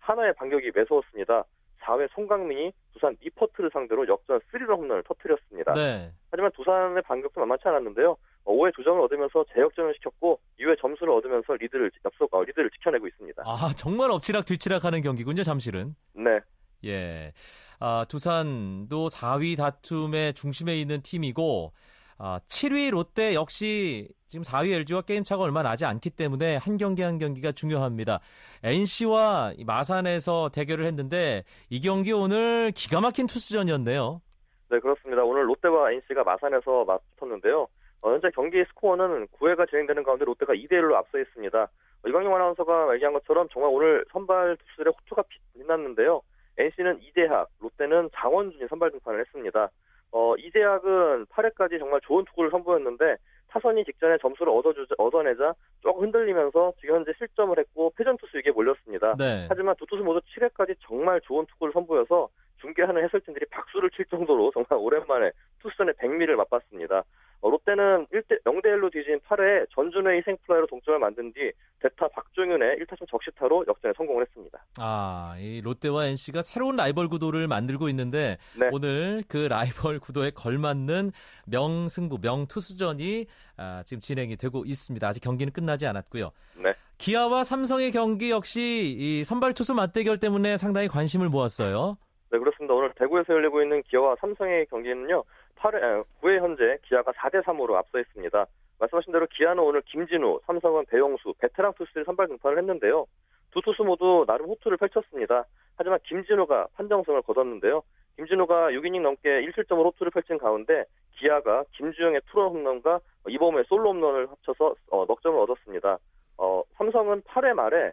하나의 0.01 0.35
반격이 0.35 0.73
매서웠습니다. 0.75 1.45
4회 1.83 2.09
송강민이 2.15 2.73
두산 2.93 3.17
니퍼트를 3.23 3.71
상대로 3.73 4.07
역전 4.09 4.41
3런 4.53 4.77
홈런을 4.79 5.03
터뜨렸습니다. 5.05 5.73
네. 5.75 6.13
하지만 6.31 6.51
두산의 6.53 7.03
반격도 7.03 7.41
만만치 7.41 7.67
않았는데요. 7.69 8.17
5회 8.45 8.75
두 8.75 8.83
점을 8.83 9.01
얻으면서 9.01 9.45
재역전을 9.53 9.95
시켰고 9.95 10.41
2회 10.61 10.81
점수를 10.81 11.13
얻으면서 11.13 11.55
리드를 11.55 11.91
앞서 12.05 12.27
어, 12.31 12.43
리드를 12.43 12.71
지켜내고 12.71 13.07
있습니다. 13.07 13.43
아 13.45 13.71
정말 13.77 14.11
엎치락 14.11 14.47
뒤치락하는 14.47 15.03
경기군요, 15.03 15.43
잠실은. 15.43 15.95
네. 16.15 16.41
예. 16.85 17.33
아, 17.81 18.05
두산도 18.09 19.09
4위 19.09 19.57
다툼의 19.57 20.35
중심에 20.35 20.77
있는 20.77 21.03
팀이고 21.03 21.73
아, 22.19 22.39
7위 22.49 22.91
롯데 22.91 23.35
역시 23.35 24.09
지금 24.27 24.45
4위 24.45 24.73
LG와 24.73 25.03
게임 25.03 25.25
차가 25.25 25.43
얼마 25.43 25.63
나지 25.63 25.85
않기 25.85 26.11
때문에 26.11 26.57
한 26.57 26.77
경기 26.77 27.03
한 27.03 27.19
경기가 27.19 27.51
중요합니다. 27.51 28.21
NC와 28.63 29.55
마산에서 29.67 30.51
대결을 30.55 30.85
했는데 30.87 31.43
이 31.69 31.81
경기 31.81 32.13
오늘 32.13 32.71
기가 32.73 33.01
막힌 33.01 33.27
투수전이었네요. 33.27 34.23
네, 34.71 34.79
그렇습니다. 34.79 35.25
오늘 35.25 35.49
롯데와 35.49 35.93
NC가 35.93 36.23
마산에서 36.23 36.85
맞붙었는데요. 36.85 37.67
어, 38.03 38.11
현재 38.11 38.31
경기 38.35 38.65
스코어는 38.69 39.29
9회가 39.39 39.69
진행되는 39.69 40.03
가운데 40.03 40.25
롯데가 40.25 40.55
2대 40.55 40.73
1로 40.73 40.95
앞서 40.95 41.19
있습니다. 41.19 41.61
어, 41.61 42.09
이광용 42.09 42.35
아나운서가 42.35 42.95
얘기한 42.95 43.13
것처럼 43.15 43.49
정말 43.53 43.71
오늘 43.73 44.05
선발 44.13 44.57
투수들의 44.57 44.93
호투가 44.97 45.25
빛났는데요. 45.55 46.23
NC는 46.59 47.01
이대학, 47.03 47.49
롯데는 47.61 48.11
장원준이 48.15 48.69
선발 48.69 48.91
등판을 48.93 49.21
했습니다. 49.21 49.71
어, 50.13 50.35
이재학은 50.37 51.27
8회까지 51.27 51.79
정말 51.79 52.01
좋은 52.03 52.25
투구를 52.27 52.51
선보였는데 52.51 53.17
타선이 53.49 53.85
직전에 53.85 54.19
점수를 54.19 54.53
얻어주자, 54.53 54.95
얻어내자 54.99 55.55
조금 55.81 56.05
흔들리면서 56.05 56.73
지금 56.81 56.97
현재 56.97 57.13
실점을 57.19 57.57
했고 57.59 57.93
패전 57.97 58.17
투수 58.17 58.32
위기에 58.32 58.51
몰렸습니다. 58.51 59.15
네. 59.19 59.47
하지만 59.49 59.75
두 59.77 59.87
투수 59.87 60.03
모두 60.03 60.21
7회까지 60.21 60.77
정말 60.81 61.21
좋은 61.23 61.45
투구를 61.47 61.73
선보여서 61.73 62.29
중계하는 62.61 63.05
해설진들이 63.05 63.47
박수를 63.51 63.91
칠 63.91 64.07
정도로 64.07 64.53
정말 64.53 64.85
오랜만에 64.85 65.33
투수전의 65.61 65.95
백미를 65.99 66.37
맛봤습니다. 66.37 67.03
어, 67.43 67.51
롯데는 67.51 68.07
1대 68.07 68.41
0대 68.45 68.67
1로 68.67 68.91
뒤진 68.93 69.19
8회 69.29 69.67
전준우의 69.75 70.19
희생플라이로 70.19 70.67
동점을 70.69 70.99
만든 71.01 71.33
뒤 71.33 71.51
대타 71.81 72.07
박종윤의 72.09 72.79
1타점 72.79 73.09
적시타로 73.11 73.65
역전에 73.67 73.93
성공을 73.97 74.23
했습니다. 74.23 74.65
아, 74.79 75.35
이 75.39 75.61
롯데와 75.61 76.07
NC가 76.07 76.41
새로운 76.43 76.77
라이벌 76.77 77.09
구도를 77.09 77.49
만들고 77.49 77.89
있는데 77.89 78.39
네. 78.59 78.71
오늘 78.73 79.25
그 79.29 79.39
라이벌 79.39 79.99
구도에 79.99 80.31
걸맞는 80.31 81.11
명승부, 81.47 82.19
명투수전이 82.23 83.27
아, 83.57 83.83
지금 83.85 84.01
진행이 84.01 84.37
되고 84.37 84.63
있습니다. 84.65 85.05
아직 85.07 85.21
경기는 85.21 85.53
끝나지 85.53 85.85
않았고요. 85.89 86.31
네. 86.63 86.73
기아와 86.99 87.43
삼성의 87.43 87.91
경기 87.91 88.31
역시 88.31 88.95
이 88.97 89.25
선발 89.25 89.55
투수 89.55 89.75
맞대결 89.75 90.21
때문에 90.21 90.57
상당히 90.57 90.87
관심을 90.87 91.29
모았어요. 91.29 91.97
네, 92.31 92.39
그렇습니다. 92.39 92.73
오늘 92.73 92.93
대구에서 92.95 93.35
열리고 93.35 93.63
있는 93.63 93.83
기아와 93.83 94.15
삼성의 94.21 94.67
경기는요. 94.67 95.25
8회, 95.63 96.05
9회 96.21 96.41
현재 96.41 96.79
기아가 96.83 97.13
4대 97.13 97.43
3으로 97.45 97.75
앞서 97.75 98.01
있습니다. 98.01 98.47
말씀하신 98.81 99.13
대로 99.13 99.27
기아는 99.29 99.63
오늘 99.63 99.81
김진우, 99.83 100.41
삼성은 100.47 100.87
배용수, 100.87 101.35
베테랑 101.39 101.75
투수들이 101.75 102.05
선발 102.05 102.27
등판을 102.29 102.59
했는데요. 102.59 103.07
두 103.53 103.61
투수 103.61 103.85
모두 103.85 104.25
나름 104.27 104.47
호투를 104.47 104.77
펼쳤습니다. 104.77 105.45
하지만 105.77 106.01
김진우가 106.05 106.69
판정승을 106.75 107.23
거뒀는데요. 107.23 107.83
김진우가 108.17 108.71
6이닝 108.71 109.03
넘게 109.03 109.47
1실점으로 109.47 109.85
호투를 109.87 110.11
펼친 110.11 110.37
가운데 110.37 110.85
기아가 111.19 111.65
김주영의 111.77 112.23
투런 112.31 112.51
홈런과 112.51 113.01
이범의 113.29 113.65
솔로 113.69 113.91
홈런을 113.91 114.31
합쳐서 114.31 114.75
어, 114.91 115.07
넉 115.07 115.23
점을 115.23 115.39
얻었습니다. 115.39 115.99
어, 116.39 116.63
삼성은 116.77 117.23
8회 117.23 117.53
말에 117.55 117.87
어, 117.87 117.93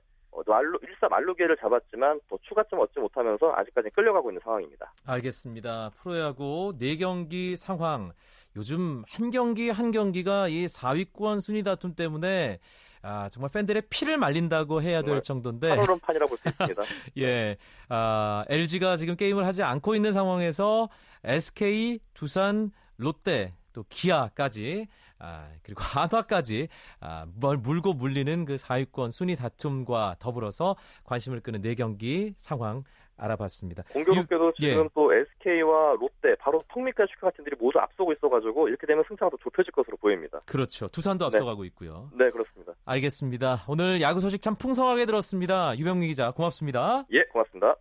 말루, 0.50 0.80
1사 0.80 1.10
말루기를 1.10 1.58
잡았지만 1.58 2.20
또 2.30 2.38
추가점 2.42 2.80
얻지 2.80 3.00
못하면서 3.00 3.54
아직까지 3.56 3.90
끌려가고 3.92 4.30
있는 4.32 4.42
상황입니다. 4.44 4.92
알겠습니다. 5.08 5.92
프로야구 6.02 6.74
4경기 6.80 7.56
상황. 7.56 8.12
요즘 8.56 9.04
한 9.08 9.30
경기 9.30 9.70
한 9.70 9.92
경기가 9.92 10.48
이 10.48 10.66
4위권 10.66 11.40
순위 11.42 11.64
다툼 11.64 11.96
때문에 11.96 12.60
아, 13.02 13.30
정말 13.30 13.50
팬들의 13.54 13.84
피를 13.90 14.18
말린다고 14.18 14.82
해야 14.82 15.02
될 15.02 15.22
정도인데. 15.22 15.70
한오름판이라고 15.70 16.30
볼 16.30 16.38
수 16.38 16.50
있습니다. 16.50 16.82
예. 17.20 17.56
아, 17.88 18.44
LG가 18.50 18.98
지금 18.98 19.16
게임을 19.16 19.46
하지 19.46 19.64
않고 19.64 19.96
있는 19.96 20.12
상황에서 20.12 20.90
SK, 21.24 22.00
두산, 22.14 22.72
롯데, 22.98 23.54
또 23.72 23.86
기아까지 23.88 24.88
아, 25.20 25.50
그리고 25.64 25.82
한화까지 25.84 26.68
아, 27.00 27.26
뭘 27.36 27.58
물고 27.58 27.94
물리는 27.94 28.46
그 28.46 28.56
4위권 28.56 29.12
순위 29.12 29.36
다툼과 29.36 30.16
더불어서 30.20 30.76
관심을 31.04 31.42
끄는 31.42 31.62
4경기 31.62 32.34
상황 32.38 32.84
알아봤습니다. 33.20 33.84
공교롭게도 33.92 34.48
유, 34.48 34.54
지금 34.62 34.86
예. 34.86 34.90
또 34.94 35.14
SK와 35.14 35.98
롯데 36.00 36.36
바로 36.40 36.60
턱밑과 36.70 37.06
슈카 37.08 37.28
같은 37.28 37.44
들이 37.44 37.56
모두 37.60 37.80
앞서고 37.80 38.14
있어가지고 38.14 38.70
이렇게 38.70 38.88
되면 38.88 39.04
승차가 39.08 39.30
더 39.30 39.38
좁혀질 39.44 39.72
것으로 39.74 39.98
보입니다. 39.98 40.40
그렇죠. 40.46 40.88
두산도 40.88 41.30
네. 41.30 41.38
앞서가고 41.38 41.66
있고요. 41.66 42.10
네, 42.18 42.30
그렇습니다. 42.32 42.74
알겠습니다. 42.86 43.66
오늘 43.68 44.02
야구 44.02 44.22
소식 44.22 44.42
참 44.42 44.56
풍성하게 44.56 45.06
들었습니다. 45.06 45.78
유병미 45.78 46.08
기자 46.08 46.32
고맙습니다. 46.32 47.06
예, 47.12 47.24
고맙습니다. 47.24 47.76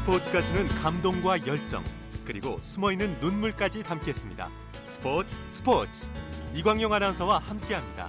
스포츠가 0.00 0.42
주는 0.42 0.66
감동과 0.66 1.46
열정 1.46 1.84
그리고 2.24 2.58
숨어있는 2.62 3.20
눈물까지 3.20 3.82
담겠습니다. 3.82 4.48
스포츠 4.82 5.36
스포츠 5.48 6.08
이광용 6.54 6.90
아나운서와 6.90 7.38
함께합니다. 7.40 8.08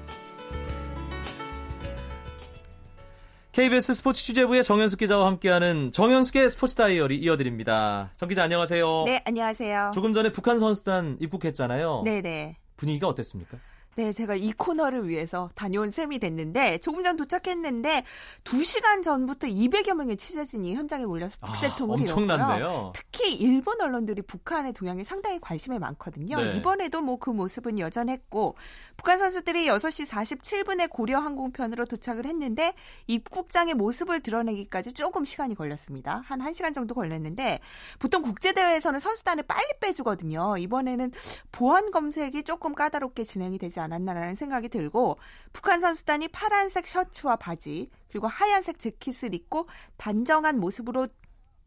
KBS 3.51 3.95
스포츠 3.95 4.23
취재부의 4.23 4.63
정현숙 4.63 4.99
기자와 4.99 5.27
함께하는 5.27 5.91
정현숙의 5.91 6.49
스포츠 6.51 6.75
다이어리 6.75 7.17
이어드립니다. 7.17 8.13
정 8.15 8.29
기자 8.29 8.43
안녕하세요. 8.43 9.03
네, 9.05 9.21
안녕하세요. 9.25 9.91
조금 9.93 10.13
전에 10.13 10.31
북한 10.31 10.59
선수단 10.59 11.17
입국했잖아요. 11.19 12.03
네네. 12.05 12.55
분위기가 12.77 13.09
어땠습니까? 13.09 13.57
네, 13.95 14.11
제가 14.11 14.35
이 14.35 14.51
코너를 14.51 15.07
위해서 15.07 15.49
다녀온 15.55 15.91
셈이 15.91 16.19
됐는데 16.19 16.79
조금 16.79 17.03
전 17.03 17.15
도착했는데 17.17 18.03
2시간 18.43 19.03
전부터 19.03 19.47
200여 19.47 19.93
명의 19.93 20.17
취재진이 20.17 20.75
현장에 20.75 21.05
몰려서 21.05 21.37
북새통을 21.41 21.97
아, 21.97 22.01
엄청난데요. 22.01 22.93
특히 22.95 23.35
일본 23.35 23.79
언론들이 23.79 24.21
북한의 24.23 24.73
동향에 24.73 25.03
상당히 25.03 25.39
관심이 25.39 25.79
많거든요. 25.79 26.41
네. 26.41 26.57
이번에도 26.57 27.01
뭐 27.01 27.21
그 27.21 27.29
모습은 27.29 27.79
여전했고 27.79 28.55
북한 28.97 29.17
선수들이 29.17 29.67
6시 29.67 30.07
47분에 30.09 30.89
고려 30.89 31.19
항공편으로 31.19 31.85
도착을 31.85 32.25
했는데 32.25 32.73
입국장의 33.07 33.75
모습을 33.75 34.21
드러내기까지 34.21 34.93
조금 34.93 35.23
시간이 35.23 35.55
걸렸습니다. 35.55 36.21
한 36.25 36.39
1시간 36.39 36.73
정도 36.73 36.95
걸렸는데 36.95 37.59
보통 37.99 38.23
국제 38.23 38.53
대회에서는 38.53 38.99
선수단을 38.99 39.43
빨리 39.43 39.67
빼주거든요. 39.79 40.57
이번에는 40.57 41.11
보안 41.51 41.91
검색이 41.91 42.43
조금 42.43 42.73
까다롭게 42.73 43.23
진행이 43.23 43.59
되지 43.59 43.79
않았나라는 43.81 44.35
생각이 44.35 44.69
들고 44.69 45.17
북한 45.51 45.79
선수단이 45.79 46.29
파란색 46.29 46.87
셔츠와 46.87 47.35
바지 47.35 47.89
그리고 48.09 48.27
하얀색 48.27 48.79
재킷을 48.79 49.33
입고 49.33 49.67
단정한 49.97 50.59
모습으로 50.59 51.07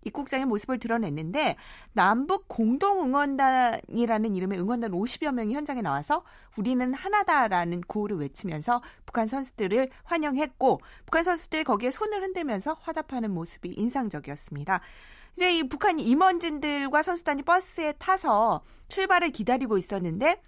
입국장의 0.05 0.47
모습을 0.47 0.79
드러냈는데 0.79 1.57
남북 1.93 2.47
공동 2.49 3.01
응원단이라는 3.01 4.37
이름의 4.37 4.59
응원단 4.61 4.93
50여 4.93 5.33
명이 5.33 5.55
현장에 5.55 5.83
나와서 5.83 6.25
우리는 6.57 6.93
하나다라는 6.95 7.83
구호를 7.83 8.19
외치면서 8.19 8.83
북한 9.07 9.27
선수들을 9.27 9.89
환영했고 10.05 10.81
북한 11.07 11.25
선수들이 11.25 11.65
거기에 11.65 11.91
손을 11.91 12.23
흔들면서 12.23 12.77
화답하는 12.81 13.31
모습이 13.33 13.71
인상적이었습니다. 13.77 14.81
이제 15.37 15.57
이 15.57 15.69
북한 15.69 15.99
임원진들과 15.99 17.03
선수단이 17.03 17.43
버스에 17.43 17.93
타서 17.93 18.63
출발을 18.89 19.31
기다리고 19.31 19.79
있었는데 19.79 20.41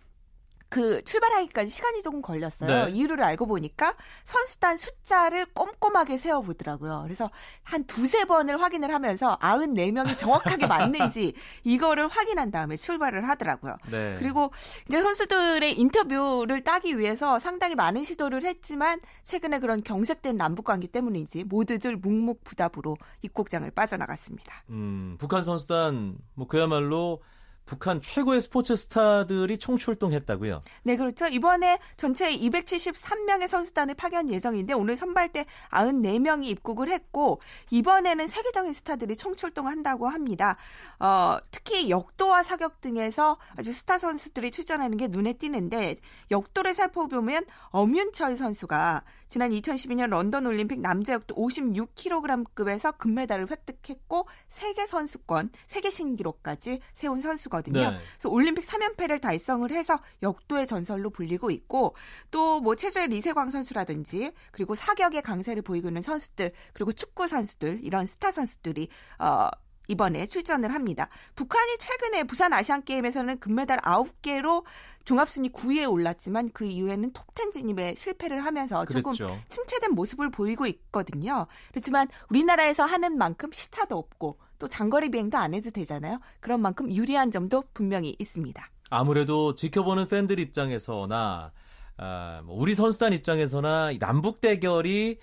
그 0.68 1.02
출발하기까지 1.04 1.70
시간이 1.70 2.02
조금 2.02 2.20
걸렸어요. 2.22 2.86
네. 2.86 2.90
이유를 2.92 3.22
알고 3.22 3.46
보니까 3.46 3.94
선수단 4.24 4.76
숫자를 4.76 5.46
꼼꼼하게 5.46 6.16
세어보더라고요. 6.16 7.02
그래서 7.04 7.30
한 7.62 7.84
두세 7.84 8.24
번을 8.24 8.60
확인을 8.60 8.92
하면서 8.92 9.38
94명이 9.38 10.16
정확하게 10.16 10.66
맞는지 10.66 11.34
이거를 11.64 12.08
확인한 12.08 12.50
다음에 12.50 12.76
출발을 12.76 13.28
하더라고요. 13.28 13.76
네. 13.90 14.16
그리고 14.18 14.50
이제 14.88 15.00
선수들의 15.00 15.78
인터뷰를 15.78 16.64
따기 16.64 16.98
위해서 16.98 17.38
상당히 17.38 17.74
많은 17.74 18.02
시도를 18.02 18.44
했지만 18.44 19.00
최근에 19.24 19.60
그런 19.60 19.82
경색된 19.82 20.36
남북 20.36 20.64
관계 20.64 20.88
때문인지 20.88 21.44
모두들 21.44 21.96
묵묵부답으로 21.96 22.96
입국장을 23.22 23.70
빠져나갔습니다. 23.70 24.64
음, 24.70 25.16
북한 25.18 25.42
선수단 25.42 26.16
뭐 26.34 26.48
그야말로 26.48 27.22
북한 27.66 28.00
최고의 28.00 28.40
스포츠 28.40 28.76
스타들이 28.76 29.58
총출동했다고요? 29.58 30.60
네, 30.84 30.96
그렇죠. 30.96 31.26
이번에 31.26 31.78
전체 31.96 32.28
273명의 32.28 33.48
선수단을 33.48 33.94
파견 33.94 34.30
예정인데 34.30 34.72
오늘 34.72 34.96
선발 34.96 35.30
때 35.30 35.46
94명이 35.70 36.44
입국을 36.44 36.88
했고 36.88 37.40
이번에는 37.70 38.26
세계적인 38.28 38.72
스타들이 38.72 39.16
총출동한다고 39.16 40.08
합니다. 40.08 40.56
어, 41.00 41.38
특히 41.50 41.90
역도와 41.90 42.44
사격 42.44 42.80
등에서 42.80 43.36
아주 43.56 43.72
스타 43.72 43.98
선수들이 43.98 44.52
출전하는 44.52 44.96
게 44.96 45.08
눈에 45.08 45.32
띄는데 45.32 45.96
역도를 46.30 46.72
살펴보면 46.72 47.44
엄윤철 47.70 48.36
선수가 48.36 49.02
지난 49.28 49.50
2012년 49.50 50.10
런던 50.10 50.46
올림픽 50.46 50.80
남자 50.80 51.14
역도 51.14 51.34
56kg급에서 51.34 52.96
금메달을 52.96 53.50
획득했고 53.50 54.28
세계 54.48 54.86
선수권, 54.86 55.50
세계 55.66 55.90
신기록까지 55.90 56.80
세운 56.92 57.20
선수가 57.20 57.56
거든요. 57.56 57.90
네. 57.90 57.98
그래서 58.12 58.28
올림픽 58.28 58.64
3연패를 58.64 59.20
달성을 59.20 59.70
해서 59.70 60.00
역도의 60.22 60.66
전설로 60.66 61.10
불리고 61.10 61.50
있고 61.50 61.94
또 62.30 62.56
뭐 62.66 62.74
체조의 62.74 63.08
리세광 63.08 63.50
선수라든지 63.50 64.32
그리고 64.50 64.74
사격의 64.74 65.22
강세를 65.22 65.62
보이고 65.62 65.88
있는 65.88 66.02
선수들 66.02 66.52
그리고 66.72 66.90
축구 66.90 67.28
선수들 67.28 67.80
이런 67.82 68.06
스타 68.06 68.30
선수들이 68.30 68.88
어 69.18 69.50
이번에 69.88 70.26
출전을 70.26 70.74
합니다. 70.74 71.08
북한이 71.34 71.78
최근에 71.78 72.24
부산 72.24 72.52
아시안 72.52 72.82
게임에서는 72.84 73.38
금메달 73.38 73.78
9개로 73.80 74.64
종합순위 75.04 75.50
9위에 75.50 75.90
올랐지만 75.90 76.50
그 76.52 76.64
이후에는 76.64 77.12
톱10 77.12 77.52
진입에 77.52 77.94
실패를 77.94 78.44
하면서 78.44 78.84
조금 78.84 79.02
그랬죠. 79.02 79.38
침체된 79.48 79.92
모습을 79.92 80.30
보이고 80.30 80.66
있거든요. 80.66 81.46
그렇지만 81.70 82.08
우리나라에서 82.30 82.84
하는 82.84 83.16
만큼 83.16 83.50
시차도 83.52 83.96
없고 83.96 84.38
또 84.58 84.68
장거리 84.68 85.10
비행도 85.10 85.38
안 85.38 85.54
해도 85.54 85.70
되잖아요. 85.70 86.20
그런 86.40 86.60
만큼 86.60 86.92
유리한 86.92 87.30
점도 87.30 87.62
분명히 87.72 88.16
있습니다. 88.18 88.68
아무래도 88.90 89.54
지켜보는 89.54 90.06
팬들 90.08 90.38
입장에서나 90.38 91.52
아, 91.98 92.42
뭐 92.44 92.56
우리 92.58 92.74
선수단 92.74 93.12
입장에서나 93.12 93.92
남북 93.98 94.40
대결이 94.40 95.18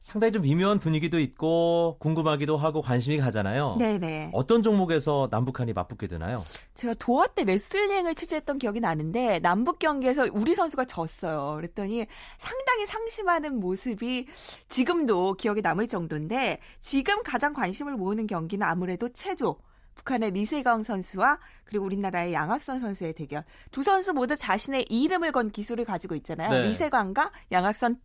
상당히 0.00 0.32
좀 0.32 0.42
미묘한 0.42 0.78
분위기도 0.78 1.18
있고 1.18 1.96
궁금하기도 2.00 2.56
하고 2.56 2.80
관심이 2.80 3.18
가잖아요. 3.18 3.76
네네. 3.78 4.30
어떤 4.32 4.62
종목에서 4.62 5.28
남북한이 5.30 5.72
맞붙게 5.72 6.06
되나요? 6.06 6.42
제가 6.74 6.94
도하 6.98 7.26
때 7.26 7.44
레슬링을 7.44 8.14
취재했던 8.14 8.58
기억이 8.58 8.80
나는데 8.80 9.40
남북 9.40 9.78
경기에서 9.78 10.26
우리 10.32 10.54
선수가 10.54 10.86
졌어요. 10.86 11.54
그랬더니 11.56 12.06
상당히 12.38 12.86
상심하는 12.86 13.58
모습이 13.60 14.26
지금도 14.68 15.34
기억에 15.34 15.60
남을 15.60 15.88
정도인데 15.88 16.58
지금 16.80 17.22
가장 17.22 17.52
관심을 17.52 17.96
모으는 17.96 18.26
경기는 18.26 18.66
아무래도 18.66 19.08
체조 19.10 19.58
북한의 19.98 20.30
리세강 20.30 20.82
선수와 20.82 21.38
그리고 21.64 21.84
우리나라의 21.84 22.32
양학선 22.32 22.80
선수의 22.80 23.12
대결. 23.12 23.44
두 23.70 23.82
선수 23.82 24.14
모두 24.14 24.36
자신의 24.36 24.86
이름을 24.88 25.32
건 25.32 25.50
기술을 25.50 25.84
가지고 25.84 26.14
있잖아요. 26.14 26.50
네. 26.50 26.68
리세강과 26.68 27.32
양학선 27.52 28.00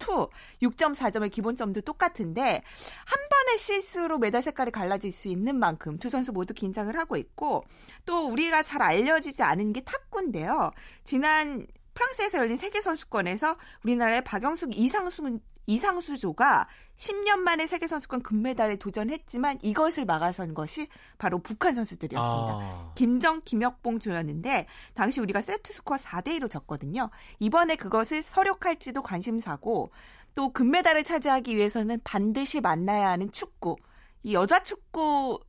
2 0.62 0.66
6.4점의 0.66 1.32
기본점도 1.32 1.82
똑같은데 1.82 2.62
한 3.06 3.30
번의 3.30 3.58
실수로 3.58 4.18
메달 4.18 4.42
색깔이 4.42 4.72
갈라질 4.72 5.12
수 5.12 5.30
있는 5.30 5.58
만큼 5.58 5.98
두 5.98 6.10
선수 6.10 6.34
모두 6.34 6.54
긴장을 6.54 6.94
하고 6.98 7.16
있고 7.16 7.64
또 8.06 8.28
우리가 8.28 8.64
잘 8.64 8.82
알려지지 8.82 9.44
않은 9.44 9.72
게 9.74 9.82
탁구인데요. 9.82 10.72
지난 11.04 11.66
프랑스에서 11.94 12.40
열린 12.40 12.58
세계 12.58 12.82
선수권에서 12.82 13.56
우리나라의 13.84 14.24
박영숙 14.24 14.78
이상순 14.78 15.40
이상수조가 15.66 16.68
10년 16.96 17.38
만에 17.40 17.68
세계 17.68 17.88
선수권 17.88 18.22
금메달에 18.22 18.76
도전했지만 18.78 19.60
이것을 19.62 20.06
막아선 20.06 20.54
것이 20.54 20.88
바로 21.18 21.40
북한 21.40 21.74
선수들이었습니다. 21.74 22.54
아. 22.54 22.92
김정, 22.96 23.42
김혁봉 23.44 24.00
조였는데 24.00 24.68
당시 24.94 25.22
우리가 25.22 25.42
세트 25.42 25.74
스코어 25.74 25.98
4대 25.98 26.40
2로 26.40 26.50
졌거든요. 26.50 27.10
이번에 27.40 27.76
그것을 27.76 28.22
서력할지도 28.24 29.02
관심사고 29.02 29.92
또 30.36 30.52
금메달을 30.52 31.04
차지하기 31.04 31.56
위해서는 31.56 32.00
반드시 32.04 32.62
만나야 32.62 33.10
하는 33.10 33.32
축구. 33.32 33.76
이 34.24 34.34
여자 34.34 34.62
축구 34.64 35.40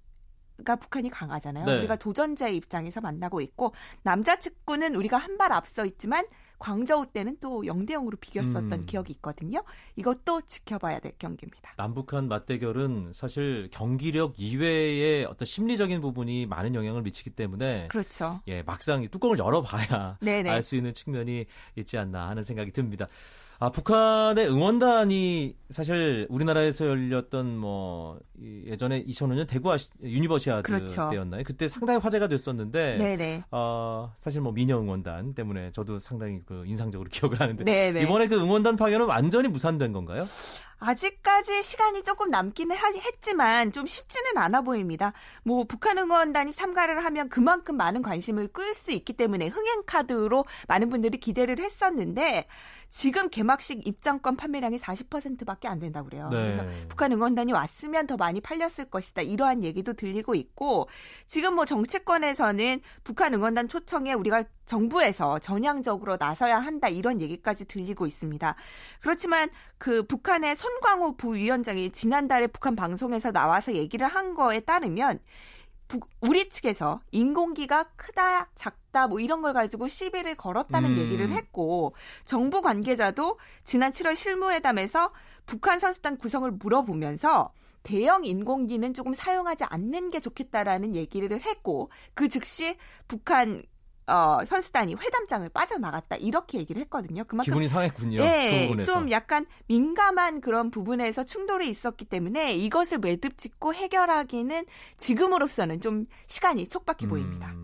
가 0.64 0.76
북한이 0.76 1.10
강하잖아요. 1.10 1.64
네. 1.66 1.78
우리가 1.78 1.96
도전자의 1.96 2.56
입장에서 2.56 3.00
만나고 3.00 3.40
있고 3.40 3.74
남자 4.02 4.36
축구는 4.36 4.94
우리가 4.94 5.16
한 5.18 5.36
발 5.36 5.50
앞서 5.52 5.84
있지만 5.84 6.24
광저우 6.64 7.04
때는 7.12 7.36
또 7.40 7.60
0대 7.60 7.90
0으로 7.90 8.18
비겼었던 8.18 8.72
음. 8.72 8.86
기억이 8.86 9.12
있거든요. 9.16 9.62
이것도 9.96 10.40
지켜봐야 10.46 10.98
될 10.98 11.12
경기입니다. 11.18 11.74
남북한 11.76 12.26
맞대결은 12.26 13.12
사실 13.12 13.68
경기력 13.70 14.32
이외의 14.38 15.26
어떤 15.26 15.44
심리적인 15.44 16.00
부분이 16.00 16.46
많은 16.46 16.74
영향을 16.74 17.02
미치기 17.02 17.28
때문에 17.30 17.88
그렇죠. 17.88 18.40
예, 18.48 18.62
막상 18.62 19.06
뚜껑을 19.06 19.38
열어봐야 19.38 20.16
알 20.22 20.62
수 20.62 20.76
있는 20.76 20.94
측면이 20.94 21.44
있지 21.76 21.98
않나 21.98 22.30
하는 22.30 22.42
생각이 22.42 22.70
듭니다. 22.70 23.06
아, 23.60 23.70
북한의 23.70 24.48
응원단이 24.48 25.56
사실 25.70 26.26
우리나라에서 26.28 26.86
열렸던 26.86 27.56
뭐 27.56 28.18
예전에 28.66 29.04
2005년 29.04 29.46
대구 29.46 29.72
아시, 29.72 29.90
유니버시아드 30.02 30.62
그렇죠. 30.62 31.08
때였나요? 31.10 31.42
그때 31.44 31.68
상당히 31.68 32.00
화제가 32.00 32.28
됐었는데 32.28 32.96
네네. 32.98 33.44
어, 33.50 34.12
사실 34.16 34.40
뭐 34.40 34.52
미녀 34.52 34.78
응원단 34.78 35.34
때문에 35.34 35.70
저도 35.70 35.98
상당히 36.00 36.40
그 36.44 36.64
인상적으로 36.66 37.08
기억을 37.12 37.40
하는데 37.40 37.64
네네. 37.64 38.02
이번에 38.02 38.26
그 38.26 38.36
응원단 38.40 38.76
파견은 38.76 39.06
완전히 39.06 39.48
무산된 39.48 39.92
건가요? 39.92 40.24
아직까지 40.84 41.62
시간이 41.62 42.02
조금 42.02 42.28
남긴 42.28 42.70
했지만 42.70 43.72
좀 43.72 43.86
쉽지는 43.86 44.36
않아 44.36 44.60
보입니다. 44.60 45.12
뭐 45.42 45.64
북한 45.64 45.96
응원단이 45.96 46.52
참가를 46.52 47.02
하면 47.04 47.30
그만큼 47.30 47.76
많은 47.76 48.02
관심을 48.02 48.48
끌 48.48 48.74
수 48.74 48.92
있기 48.92 49.14
때문에 49.14 49.48
흥행 49.48 49.82
카드로 49.86 50.44
많은 50.68 50.90
분들이 50.90 51.18
기대를 51.18 51.58
했었는데 51.58 52.46
지금 52.90 53.28
개막식 53.28 53.86
입장권 53.88 54.36
판매량이 54.36 54.76
40%밖에 54.78 55.68
안 55.68 55.78
된다고 55.78 56.08
그래요. 56.08 56.28
네. 56.30 56.36
그래서 56.36 56.64
북한 56.88 57.10
응원단이 57.12 57.52
왔으면 57.52 58.06
더 58.06 58.16
많이 58.16 58.40
팔렸을 58.40 58.90
것이다. 58.90 59.22
이러한 59.22 59.64
얘기도 59.64 59.94
들리고 59.94 60.34
있고 60.34 60.88
지금 61.26 61.54
뭐 61.54 61.64
정치권에서는 61.64 62.80
북한 63.02 63.34
응원단 63.34 63.68
초청에 63.68 64.12
우리가 64.12 64.44
정부에서 64.64 65.38
전향적으로 65.38 66.16
나서야 66.18 66.58
한다 66.58 66.88
이런 66.88 67.20
얘기까지 67.20 67.66
들리고 67.66 68.06
있습니다. 68.06 68.54
그렇지만 69.00 69.50
그 69.78 70.04
북한의 70.06 70.56
손광호 70.56 71.16
부위원장이 71.16 71.90
지난달에 71.90 72.46
북한 72.46 72.76
방송에서 72.76 73.32
나와서 73.32 73.74
얘기를 73.74 74.06
한 74.06 74.34
거에 74.34 74.60
따르면 74.60 75.20
북, 75.88 76.08
우리 76.20 76.48
측에서 76.48 77.00
인공기가 77.12 77.84
크다 77.96 78.48
작다 78.54 79.06
뭐 79.06 79.20
이런 79.20 79.42
걸 79.42 79.52
가지고 79.52 79.86
시비를 79.86 80.34
걸었다는 80.34 80.92
음. 80.92 80.98
얘기를 80.98 81.30
했고 81.30 81.94
정부 82.24 82.62
관계자도 82.62 83.38
지난 83.64 83.92
7월 83.92 84.16
실무회담에서 84.16 85.12
북한 85.46 85.78
선수단 85.78 86.16
구성을 86.16 86.50
물어보면서 86.50 87.52
대형 87.82 88.24
인공기는 88.24 88.94
조금 88.94 89.12
사용하지 89.12 89.64
않는 89.64 90.10
게 90.10 90.18
좋겠다라는 90.20 90.94
얘기를 90.94 91.38
했고 91.42 91.90
그 92.14 92.28
즉시 92.28 92.76
북한 93.06 93.62
어, 94.06 94.44
선수단이 94.44 94.94
회담장을 94.94 95.48
빠져나갔다 95.48 96.16
이렇게 96.16 96.58
얘기를 96.58 96.80
했거든요. 96.82 97.24
그만큼 97.24 97.50
기분이 97.50 97.68
상했군요. 97.68 98.22
네, 98.22 98.70
그좀 98.70 99.10
약간 99.10 99.46
민감한 99.66 100.40
그런 100.40 100.70
부분에서 100.70 101.24
충돌이 101.24 101.68
있었기 101.68 102.04
때문에 102.04 102.54
이것을 102.54 102.98
매듭 102.98 103.38
짓고 103.38 103.74
해결하기는 103.74 104.64
지금으로서는 104.98 105.80
좀 105.80 106.06
시간이 106.26 106.68
촉박해 106.68 107.06
음. 107.06 107.08
보입니다. 107.08 107.54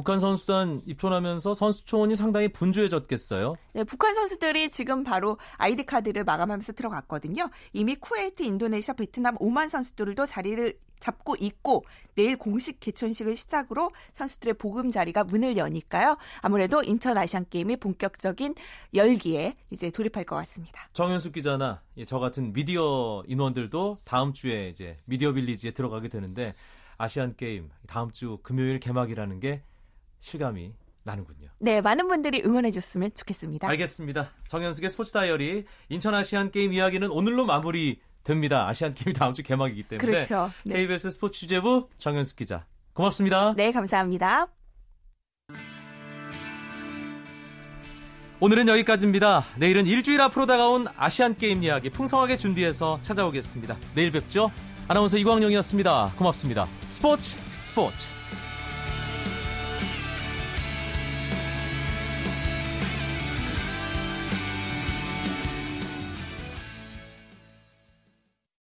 북한 0.00 0.18
선수단 0.18 0.80
입촌하면서 0.86 1.52
선수 1.52 1.84
초원이 1.84 2.16
상당히 2.16 2.48
분주해졌겠어요. 2.48 3.56
네, 3.74 3.84
북한 3.84 4.14
선수들이 4.14 4.70
지금 4.70 5.04
바로 5.04 5.36
아이디 5.58 5.84
카드를 5.84 6.24
마감하면서 6.24 6.72
들어갔거든요. 6.72 7.50
이미 7.74 7.96
쿠웨이트, 7.96 8.42
인도네시아, 8.42 8.94
베트남, 8.94 9.36
오만 9.40 9.68
선수들도 9.68 10.24
자리를 10.24 10.78
잡고 11.00 11.36
있고 11.40 11.84
내일 12.14 12.38
공식 12.38 12.80
개촌식을 12.80 13.36
시작으로 13.36 13.90
선수들의 14.14 14.54
보금 14.54 14.90
자리가 14.90 15.24
문을 15.24 15.58
여니까요. 15.58 16.16
아무래도 16.40 16.82
인천 16.82 17.18
아시안 17.18 17.44
게임이 17.50 17.76
본격적인 17.76 18.54
열기에 18.94 19.54
이제 19.68 19.90
돌입할 19.90 20.24
것 20.24 20.36
같습니다. 20.36 20.88
정현숙 20.94 21.34
기자나 21.34 21.82
저 22.06 22.18
같은 22.18 22.54
미디어 22.54 23.22
인원들도 23.26 23.98
다음 24.06 24.32
주에 24.32 24.70
이제 24.70 24.96
미디어 25.08 25.32
빌리지에 25.32 25.72
들어가게 25.72 26.08
되는데 26.08 26.54
아시안 26.96 27.34
게임 27.36 27.68
다음 27.86 28.10
주 28.10 28.38
금요일 28.42 28.80
개막이라는 28.80 29.40
게 29.40 29.62
실감이 30.20 30.72
나는군요. 31.02 31.48
네, 31.58 31.80
많은 31.80 32.06
분들이 32.08 32.42
응원해 32.44 32.70
줬으면 32.70 33.10
좋겠습니다. 33.14 33.68
알겠습니다. 33.68 34.30
정현숙의 34.48 34.90
스포츠 34.90 35.12
다이어리 35.12 35.64
인천 35.88 36.14
아시안 36.14 36.50
게임 36.50 36.72
이야기는 36.72 37.10
오늘로 37.10 37.44
마무리 37.44 38.00
됩니다. 38.22 38.68
아시안 38.68 38.94
게임 38.94 39.14
다음 39.14 39.34
주 39.34 39.42
개막이기 39.42 39.84
때문에 39.84 40.06
그렇죠. 40.06 40.50
네. 40.64 40.74
KBS 40.74 41.10
스포츠 41.12 41.40
취재부 41.40 41.88
정현숙 41.96 42.36
기자 42.36 42.66
고맙습니다. 42.92 43.54
네, 43.56 43.72
감사합니다. 43.72 44.48
오늘은 48.42 48.68
여기까지입니다. 48.68 49.44
내일은 49.58 49.86
일주일 49.86 50.20
앞으로 50.22 50.46
다가온 50.46 50.86
아시안 50.96 51.36
게임 51.36 51.62
이야기 51.62 51.90
풍성하게 51.90 52.38
준비해서 52.38 52.98
찾아오겠습니다. 53.02 53.76
내일 53.94 54.10
뵙죠. 54.12 54.50
아나운서 54.88 55.18
이광용이었습니다. 55.18 56.12
고맙습니다. 56.16 56.66
스포츠 56.88 57.36
스포츠 57.64 58.19